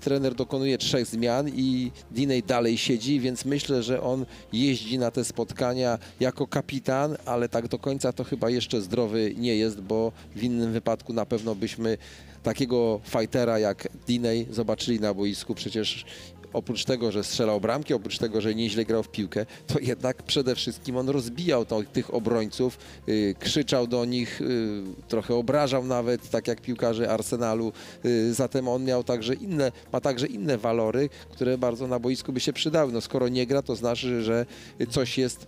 [0.00, 5.24] Trener dokonuje trzech zmian i Diney dalej siedzi, więc myślę, że on jeździ na te
[5.24, 10.42] spotkania jako kapitan, ale tak do końca to chyba jeszcze zdrowy nie jest, bo w
[10.42, 11.98] innym wypadku na pewno byśmy
[12.42, 15.54] takiego fightera jak Diney zobaczyli na boisku.
[15.54, 16.04] Przecież
[16.52, 20.54] oprócz tego, że strzelał bramki, oprócz tego, że nieźle grał w piłkę, to jednak przede
[20.54, 22.78] wszystkim on rozbijał to, tych obrońców,
[23.08, 27.72] y, krzyczał do nich, y, trochę obrażał nawet, tak jak piłkarze Arsenalu.
[28.04, 32.40] Y, zatem on miał także inne, ma także inne walory, które bardzo na boisku by
[32.40, 32.92] się przydały.
[32.92, 34.46] No skoro nie gra, to znaczy, że
[34.90, 35.46] coś jest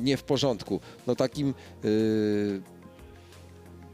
[0.00, 0.80] nie w porządku.
[1.06, 1.54] No takim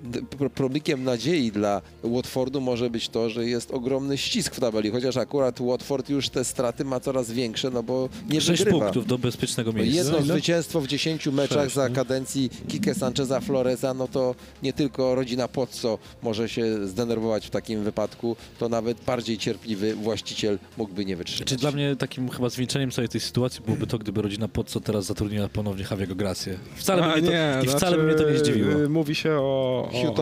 [0.03, 4.91] d- pro- promykiem nadziei dla Watfordu może być to, że jest ogromny ścisk w tabeli,
[4.91, 8.81] chociaż akurat Watford już te straty ma coraz większe, no bo nie 6 wygrywa.
[8.85, 9.97] punktów do bezpiecznego No miejsca.
[10.03, 10.27] Jedno ile?
[10.27, 11.95] zwycięstwo w 10 meczach Sześć, za nie?
[11.95, 17.85] kadencji Kike Sancheza Floreza, no to nie tylko rodzina Pozzo może się zdenerwować w takim
[17.85, 21.49] wypadku, to nawet bardziej cierpliwy właściciel mógłby nie wytrzymać.
[21.49, 25.05] Czy dla mnie takim chyba zwieńczeniem całej tej sytuacji byłoby to, gdyby rodzina Pozzo teraz
[25.05, 26.59] zatrudniła ponownie Javiego Grację.
[26.77, 27.31] Wcale, A, by mnie
[27.61, 28.73] to, I wcale by mnie to nie zdziwiło.
[28.83, 30.15] y, Mówi się o, o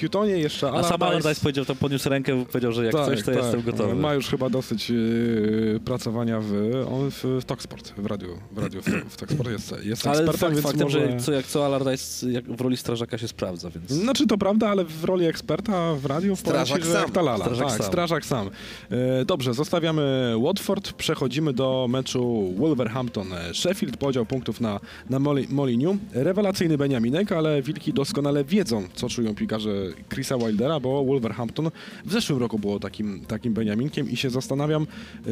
[0.00, 3.30] Houghtonie jeszcze, A sam Allardyce- Allardyce powiedział, to podniósł rękę, powiedział, że jak coś, to
[3.32, 3.94] jestem gotowy.
[3.94, 6.52] Ma już chyba dosyć yy, pracowania w,
[6.92, 10.40] on w, w Talksport, w radiu, w, radiu, w, w Talksport jest, jest Ale ekspertem,
[10.40, 11.10] fakt więc faktem, może...
[11.10, 13.90] że co, jak co Allardyce jak w roli strażaka się sprawdza, więc...
[13.90, 17.02] Znaczy to prawda, ale w roli eksperta w radiu Strażak że sam.
[17.02, 17.44] jak ta lala.
[17.44, 17.86] Strażak tak, sam.
[17.86, 18.50] strażak sam.
[18.90, 23.96] E, dobrze, zostawiamy Watford, przechodzimy do meczu Wolverhampton-Sheffield.
[23.96, 24.80] Podział punktów na,
[25.10, 25.98] na Moli- Moliniu.
[26.12, 29.70] Rewelacyjny Beniaminek, ale Wilki doskonale wiedzą, co czują piłkarze
[30.12, 31.70] Chrisa Wildera, bo Wolverhampton
[32.04, 35.26] w zeszłym roku było takim, takim Beniaminkiem i się zastanawiam, e,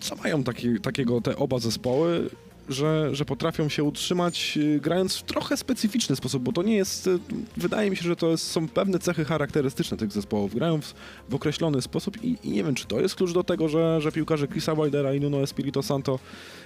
[0.00, 2.30] co mają taki, takiego te oba zespoły,
[2.68, 7.06] że, że potrafią się utrzymać y, grając w trochę specyficzny sposób, bo to nie jest,
[7.06, 7.18] y,
[7.56, 10.54] wydaje mi się, że to jest, są pewne cechy charakterystyczne tych zespołów.
[10.54, 10.94] Grają w,
[11.28, 14.12] w określony sposób i, i nie wiem, czy to jest klucz do tego, że, że
[14.12, 16.18] piłkarze Chrisa Wildera i Nuno Espirito Santo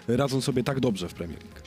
[0.09, 1.61] radzą sobie tak dobrze w Premier League.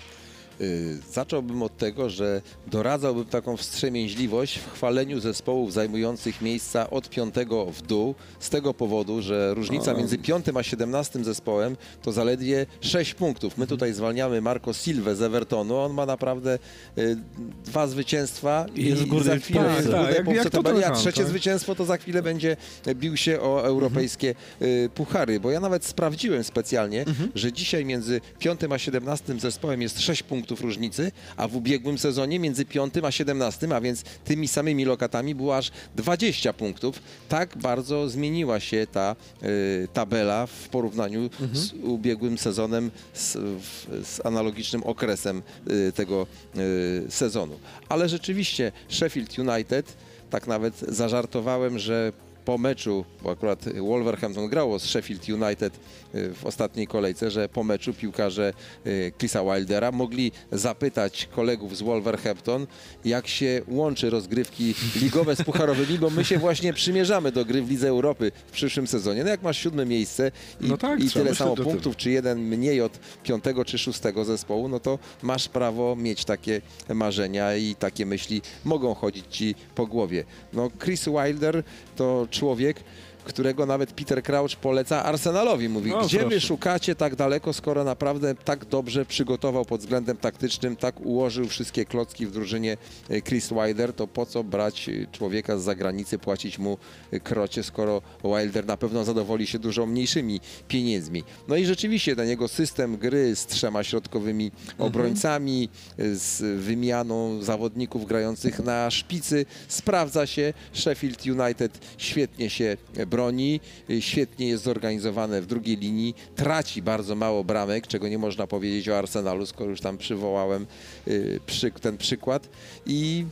[0.62, 7.66] Y, Zacząłbym od tego, że doradzałbym taką wstrzemięźliwość w chwaleniu zespołów zajmujących miejsca od piątego
[7.66, 13.14] w dół, z tego powodu, że różnica między piątym a siedemnastym zespołem to zaledwie 6
[13.14, 13.58] punktów.
[13.58, 16.60] My tutaj zwalniamy Marco Silva z Evertonu, on ma naprawdę
[16.98, 17.18] y,
[17.66, 20.50] dwa zwycięstwa I jest w górnej za chwilę tak, jest w tak, górnej jak- jak
[20.50, 21.28] tabeli, a trzecie tak.
[21.28, 22.58] zwycięstwo to za chwilę będzie
[22.96, 28.72] bił się o europejskie y, puchary, bo ja nawet sprawdziłem specjalnie, że dzisiaj między piątym
[28.72, 33.72] a siedemnastym zespołem jest 6 punktów różnicy, a w ubiegłym sezonie między piątym a siedemnastym,
[33.72, 37.00] a więc tymi samymi lokatami było aż 20 punktów.
[37.30, 44.26] Tak bardzo zmieniła się ta y, tabela w porównaniu z ubiegłym sezonem, z, w, z
[44.26, 45.42] analogicznym okresem
[45.72, 46.28] y, tego
[46.58, 47.60] y, sezonu.
[47.90, 49.98] Ale rzeczywiście Sheffield United,
[50.30, 52.14] tak nawet zażartowałem, że
[52.46, 55.80] po meczu, bo akurat Wolverhampton grało z Sheffield United
[56.16, 58.54] y, w ostatniej kolejce, że po meczu piłkarze
[58.88, 62.68] y, Chrisa Wildera mogli zapytać kolegów z Wolverhampton,
[63.06, 67.70] jak się łączy rozgrywki ligowe z pucharowymi, bo my się właśnie przymierzamy do gry w
[67.70, 69.24] Lidze Europy w przyszłym sezonie.
[69.24, 70.32] No jak masz siódme miejsce
[70.62, 74.68] i, No tak, i tyle samo punktów, czy jeden mniej od piątego czy szóstego zespołu,
[74.68, 76.62] no to masz prawo mieć takie
[76.94, 80.24] marzenia i takie myśli mogą chodzić ci po głowie.
[80.54, 81.64] No Chris Wilder
[81.96, 82.84] to człowiek,
[83.24, 85.70] którego nawet Peter Crouch poleca Arsenalowi.
[85.70, 86.42] Mówi, No, gdzie wy proszę.
[86.42, 92.26] szukacie tak daleko, skoro naprawdę tak dobrze przygotował pod względem taktycznym, tak ułożył wszystkie klocki
[92.28, 92.78] w drużynie
[93.10, 96.78] e, Chris Wilder, to po co brać e, człowieka z zagranicy, płacić mu
[97.12, 101.24] e, krocie, skoro Wilder na pewno zadowoli się dużo mniejszymi pieniędzmi.
[101.48, 105.70] No i rzeczywiście ten jego system gry z trzema środkowymi obrońcami,
[106.00, 110.54] e, z wymianą zawodników grających na szpicy sprawdza się.
[110.74, 112.78] Sheffield United świetnie się
[113.14, 113.60] broni,
[113.90, 118.90] e, świetnie jest zorganizowane w drugiej linii, traci bardzo mało bramek, czego nie można powiedzieć
[118.90, 120.66] o Arsenalu, skoro już tam przywołałem
[121.08, 121.40] y,
[121.82, 122.50] ten przykład
[122.86, 123.26] i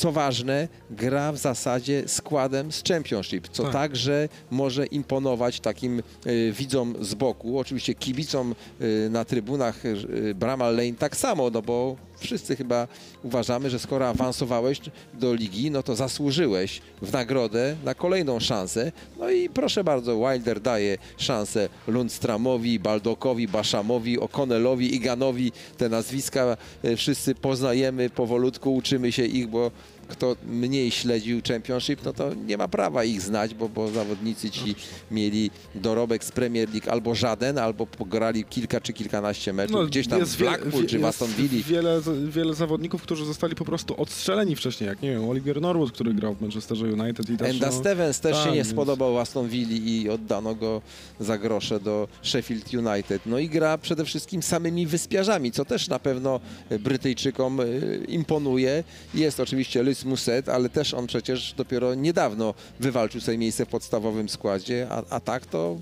[0.00, 3.72] co ważne, gra w zasadzie składem z Championship, co Tak.
[3.72, 7.58] także może imponować takim y, widzom z boku.
[7.58, 12.88] Oczywiście kibicom y, na trybunach y, Bramall Lane tak samo, no bo wszyscy chyba
[13.22, 14.80] uważamy, że skoro awansowałeś
[15.14, 18.92] do ligi, no to zasłużyłeś w nagrodę na kolejną szansę.
[19.18, 25.52] No i proszę bardzo, Wilder daje szansę Lundstramowi, Baldokowi, Baszamowi, O'Connellowi, Iganowi.
[25.76, 29.70] Te nazwiska y, wszyscy poznajemy powolutku, uczymy się ich, bo
[30.10, 34.74] kto mniej śledził Championship, no to nie ma prawa ich znać, bo, bo zawodnicy ci
[35.10, 40.24] mieli dorobek z Premier League albo żaden, albo pograli kilka czy kilkanaście meczów gdzieś tam
[40.26, 41.64] w Blackpool wie- czy w Aston Villa.
[41.68, 46.14] Wiele, wiele zawodników, którzy zostali po prostu odstrzeleni wcześniej, jak nie wiem, Oliver Norwood, który
[46.14, 49.18] grał w Manchesterze United i też Enda no, Stevens też się tak, nie więc- spodobał
[49.18, 50.82] Aston Villa i oddano go
[51.20, 53.22] za grosze do Sheffield United.
[53.26, 56.40] No i gra przede wszystkim samymi wyspiarzami, co też na pewno
[56.80, 58.84] Brytyjczykom y, imponuje.
[59.14, 64.28] Jest oczywiście Lys Muset, ale też on przecież dopiero niedawno wywalczył sobie miejsce w podstawowym
[64.28, 65.76] składzie, a, a tak to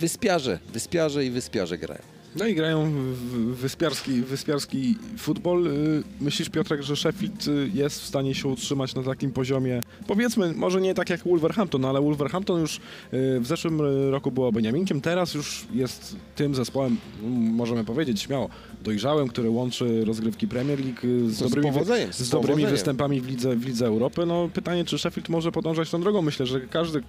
[0.00, 2.19] wyspiarze, wyspiarze i wyspiarze grają.
[2.36, 2.92] No i grają
[3.52, 5.66] wyspiarski, wyspiarski futbol.
[5.66, 10.54] Y, Myślisz, Piotrek, że Sheffield y, jest w stanie się utrzymać na takim poziomie, powiedzmy,
[10.54, 12.80] może nie tak jak Wolverhampton, ale Wolverhampton już y,
[13.40, 18.48] w zeszłym roku było Beniaminkiem, teraz już jest tym zespołem, m, możemy powiedzieć śmiało,
[18.84, 22.70] dojrzałym, który łączy rozgrywki Premier League z z dobrymi, powodzeniem, z z dobrymi powodzeniem.
[22.70, 24.26] występami w lidze, w lidze Europy.
[24.26, 26.22] No pytanie, czy Sheffield może podążać tą drogą?
[26.22, 27.02] Myślę, że każdy,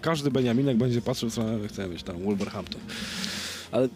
[0.00, 2.80] każdy Beniaminek będzie patrzył w stronę, chcę być tam Wolverhampton.
[3.72, 3.88] Ale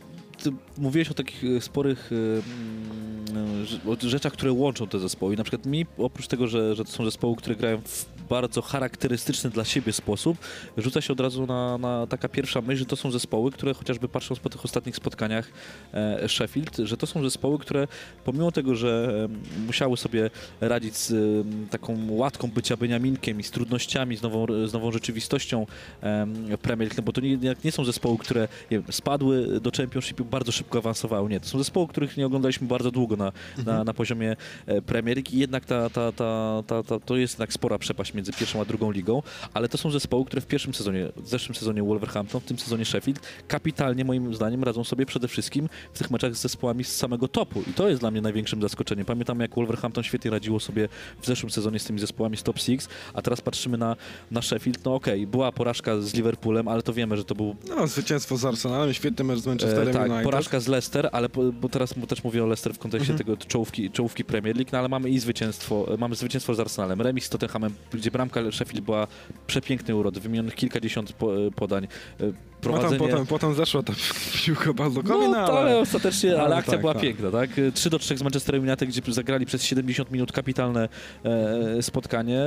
[0.79, 5.37] mówiłeś o takich e, sporych e, mm, o rzeczach, które łączą te zespoły.
[5.37, 9.51] Na przykład mi, oprócz tego, że, że to są zespoły, które grają w bardzo charakterystyczny
[9.51, 10.39] dla siebie sposób,
[10.77, 14.09] rzuca się od razu na, na taka pierwsza myśl, że to są zespoły, które chociażby
[14.09, 15.51] patrząc po tych ostatnich spotkaniach
[15.95, 17.89] e, Sheffield, że to są zespoły, które
[18.25, 18.91] pomimo tego, że
[19.25, 20.31] e, musiały sobie
[20.61, 25.67] radzić z e, taką łatką bycia Beniaminkiem i z trudnościami, z nową, z nową rzeczywistością
[26.01, 30.25] em, Premier League, no bo to nie, nie są zespoły, które wiem, spadły do Championshipu,
[30.25, 31.29] bardzo szybko awansowały.
[31.31, 33.33] Nie, to są zespoły, których nie oglądaliśmy bardzo długo na,
[33.67, 37.35] na, na poziomie e, Premier League i jednak ta, ta, ta, ta, ta, to jest
[37.35, 39.23] jednak spora przepaść między pierwszą a drugą ligą,
[39.55, 42.85] ale to są zespoły, które w pierwszym sezonie, w zeszłym sezonie Wolverhampton, w tym sezonie
[42.85, 47.29] Sheffield, kapitalnie moim zdaniem radzą sobie przede wszystkim w tych meczach z zespołami z samego
[47.29, 49.05] topu i to jest dla mnie największym zaskoczeniem.
[49.07, 50.89] Pamiętam jak Wolverhampton świetnie radziło sobie
[51.21, 53.97] w zeszłym sezonie z tymi zespołami z top 6, a teraz patrzymy na,
[54.31, 57.87] na Sheffield, no okej, była porażka z Liverpoolem, ale to wiemy, że to był No,
[57.87, 60.25] zwycięstwo z Arsenalem, świetny mecz z Manchesterem E, tak, United.
[60.25, 63.19] porażka z Leicester, ale po, bo teraz mu też mówię o Leicester w kontekście Mhm.
[63.29, 67.01] tego czołówki, czołówki Premier League, no ale mamy i zwycięstwo, e, mamy zwycięstwo z Arsenalem,
[67.01, 69.07] remis z Tottenhamem, gdzie bramka Sheffield była
[69.47, 71.85] przepiękny urod, wymienionych kilkadziesiąt po, e, podań,
[72.21, 72.33] e,
[72.63, 72.99] No prowadzenie...
[72.99, 73.93] potem, potem zeszła ta
[74.45, 77.03] piłka Baldokowi, No, to, ale ostatecznie, ale, ale akcja tak, była tak.
[77.03, 77.51] piękna, tak?
[77.75, 80.89] 3 do 3 z Manchester United, gdzie zagrali przez 70 minut kapitalne
[81.25, 82.41] e, spotkanie.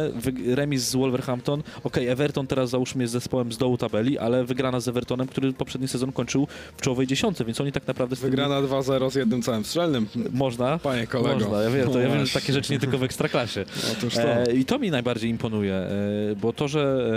[0.48, 1.64] Remis z Wolverhampton.
[1.84, 5.88] Okej, Everton teraz załóżmy jest zespołem z dołu tabeli, ale wygrana z Evertonem, który poprzedni
[5.88, 6.48] sezon kończył
[6.78, 10.08] w czołowej dziesiątce, więc oni tak naprawdę Wygrana 2-0 z jednym całym strzelnym.
[10.34, 10.80] Można.
[10.80, 11.40] Panie kolego.
[11.40, 13.66] Można, ja wiem, to No ja wiem, że takie rzeczy nie tylko w ekstraklasie.
[13.98, 14.22] Otóż to.
[14.22, 17.10] E, I to mi najbardziej imponuje, e, bo to, że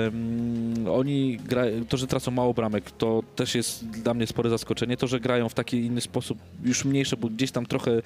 [0.90, 1.38] oni
[1.88, 4.96] to, że tracą mało bramek, to też jest dla mnie spore zaskoczenie.
[4.96, 8.02] To, że grają w taki inny sposób, już mniejsze, bo gdzieś tam trochę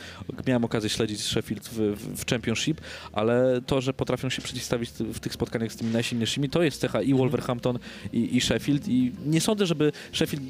[0.47, 1.77] miałem okazję śledzić Sheffield w,
[2.17, 2.81] w Championship,
[3.13, 7.03] ale to, że potrafią się przeciwstawić w tych spotkaniach z tymi najsilniejszymi, to jest cecha
[7.03, 7.79] i Wolverhampton
[8.13, 10.43] i, i Sheffield i nie sądzę, żeby Sheffield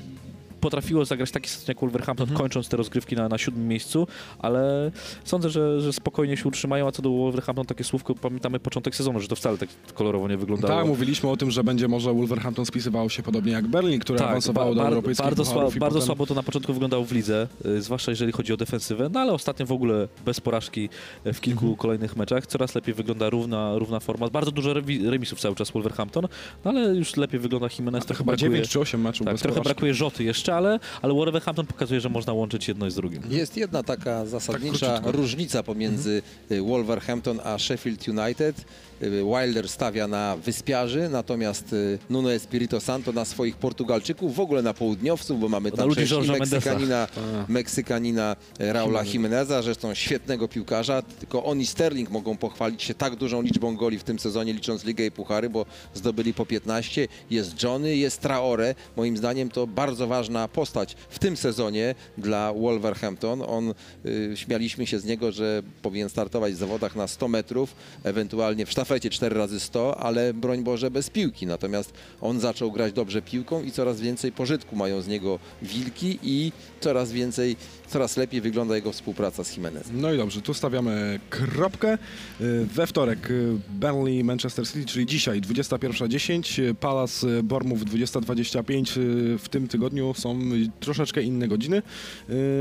[0.66, 4.06] potrafiło zagrać taki sezon jak Wolverhampton, kończąc te rozgrywki na, na siódmym miejscu,
[4.38, 4.90] ale
[5.24, 9.20] sądzę, że, że spokojnie się utrzymają, a co do Wolverhampton, takie słówko, pamiętamy początek sezonu,
[9.20, 10.74] że to wcale tak kolorowo nie wyglądało.
[10.74, 14.74] Tak, mówiliśmy o tym, że będzie może Wolverhampton spisywało się podobnie jak Berlin, które awansowało
[14.74, 16.02] ba- do europejskich bardzo, sła, bardzo potem...
[16.02, 19.32] słabo to na początku wyglądało w lidze, y, zwłaszcza jeżeli chodzi o defensywę, no ale
[19.32, 20.88] ostatnio w ogóle bez porażki
[21.24, 21.76] w kilku Mhm.
[21.76, 22.46] kolejnych meczach.
[22.46, 24.28] Coraz lepiej wygląda równa, równa forma.
[24.28, 24.74] Bardzo dużo
[25.10, 26.26] remisów cały czas Wolverhampton,
[26.64, 28.00] no ale już lepiej wygląda Jimenez.
[28.02, 29.74] To trochę chyba brakuje, 9 czy 8 meczów tak, bez trochę porażki.
[29.74, 33.22] brakuje Rzoty jeszcze, ale, ale Wolverhampton pokazuje, że można łączyć jedno z drugim.
[33.30, 35.12] Jest jedna taka zasadnicza króciutko.
[35.12, 38.64] różnica pomiędzy y, Wolverhampton a Sheffield United.
[39.02, 44.62] Y, Wilder stawia na wyspiarzy, natomiast y, Nuno Espirito Santo na swoich Portugalczyków, w ogóle
[44.62, 46.28] na południowców, bo mamy tam ludzi przecież.
[46.28, 47.08] Meksykanina,
[47.48, 51.02] Meksykanina e, Raula Jimeneza, zresztą świetnego piłkarza.
[51.02, 54.84] Tylko on i Sterling mogą pochwalić się tak dużą liczbą goli w tym sezonie, licząc
[54.84, 57.08] Ligę i Puchary, bo zdobyli po 15.
[57.30, 58.74] Jest Johnny, jest Traore.
[58.96, 63.42] Moim zdaniem to bardzo ważna postać w tym sezonie dla Wolverhampton.
[63.46, 63.74] On,
[64.06, 67.74] y, śmialiśmy się z niego, że powinien startować w zawodach na 100 metrów,
[68.04, 71.46] ewentualnie w sztafecie 4 razy 100, ale broń Boże bez piłki.
[71.46, 76.52] Natomiast on zaczął grać dobrze piłką i coraz więcej pożytku mają z niego wilki i
[76.80, 77.56] coraz więcej,
[77.92, 80.00] coraz lepiej wygląda jego współpraca z Jimenezem.
[80.00, 81.98] No i dobrze, tu stawiamy kropkę.
[82.40, 88.98] Y, We wtorek y, Burnley Manchester City, czyli dzisiaj 21.10, y, Palace Bournemouth 20.25.
[88.98, 90.38] y, W tym tygodniu są
[90.80, 91.82] troszeczkę inne godziny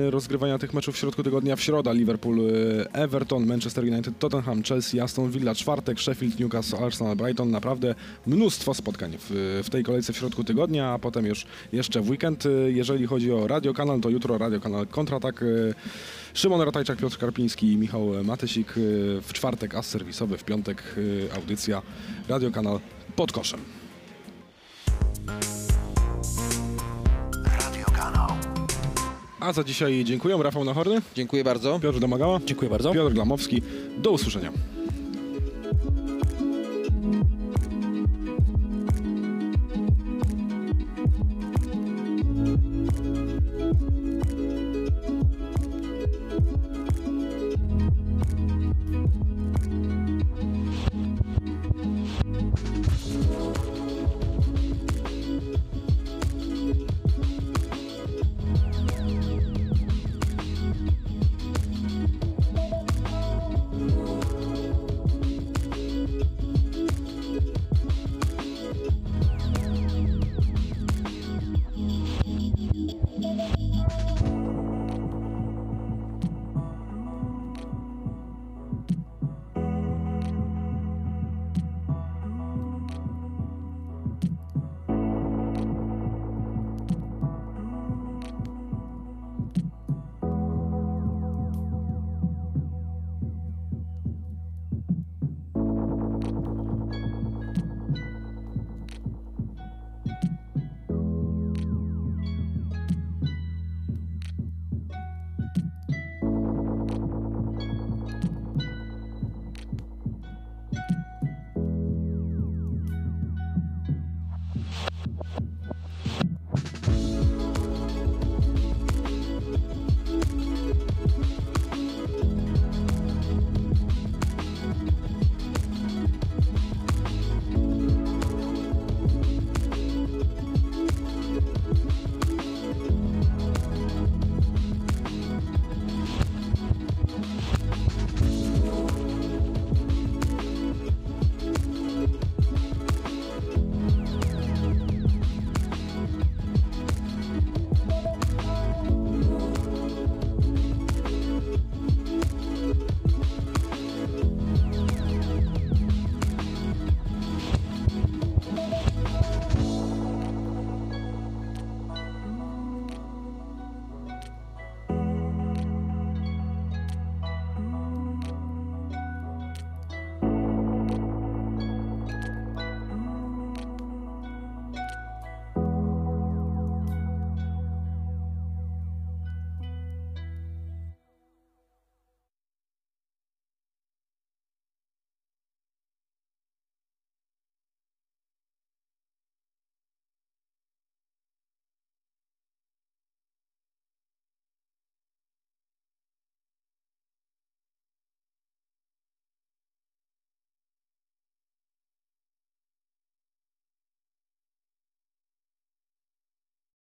[0.10, 1.56] rozgrywania tych meczów w środku tygodnia.
[1.56, 2.40] W środę Liverpool,
[2.94, 7.52] Everton, Manchester United, Tottenham, Chelsea, Aston Villa, czwartek, Sheffield, Newcastle, Arsenal, Brighton.
[7.52, 7.96] Naprawdę
[8.28, 12.44] mnóstwo spotkań w, w tej kolejce w środku tygodnia, a potem już jeszcze w weekend.
[12.68, 15.21] Jeżeli chodzi o radiokanal, to jutro radiokanal Kontratak.
[15.42, 15.74] Y,
[16.34, 18.78] Szymon Ratajczak, Piotr Karpiński i Michał Matysik.
[18.78, 21.82] y, W czwartek as serwisowy, w piątek y, audycja
[22.30, 22.80] radiokanal
[23.16, 23.60] pod koszem.
[29.40, 30.38] A za dzisiaj dziękuję.
[30.44, 31.80] Rafał Nachorny, Dziękuję bardzo.
[31.80, 32.94] Piotr Domagała, Dziękuję bardzo.
[32.94, 33.62] Piotr Glamowski.
[33.98, 34.52] Do usłyszenia.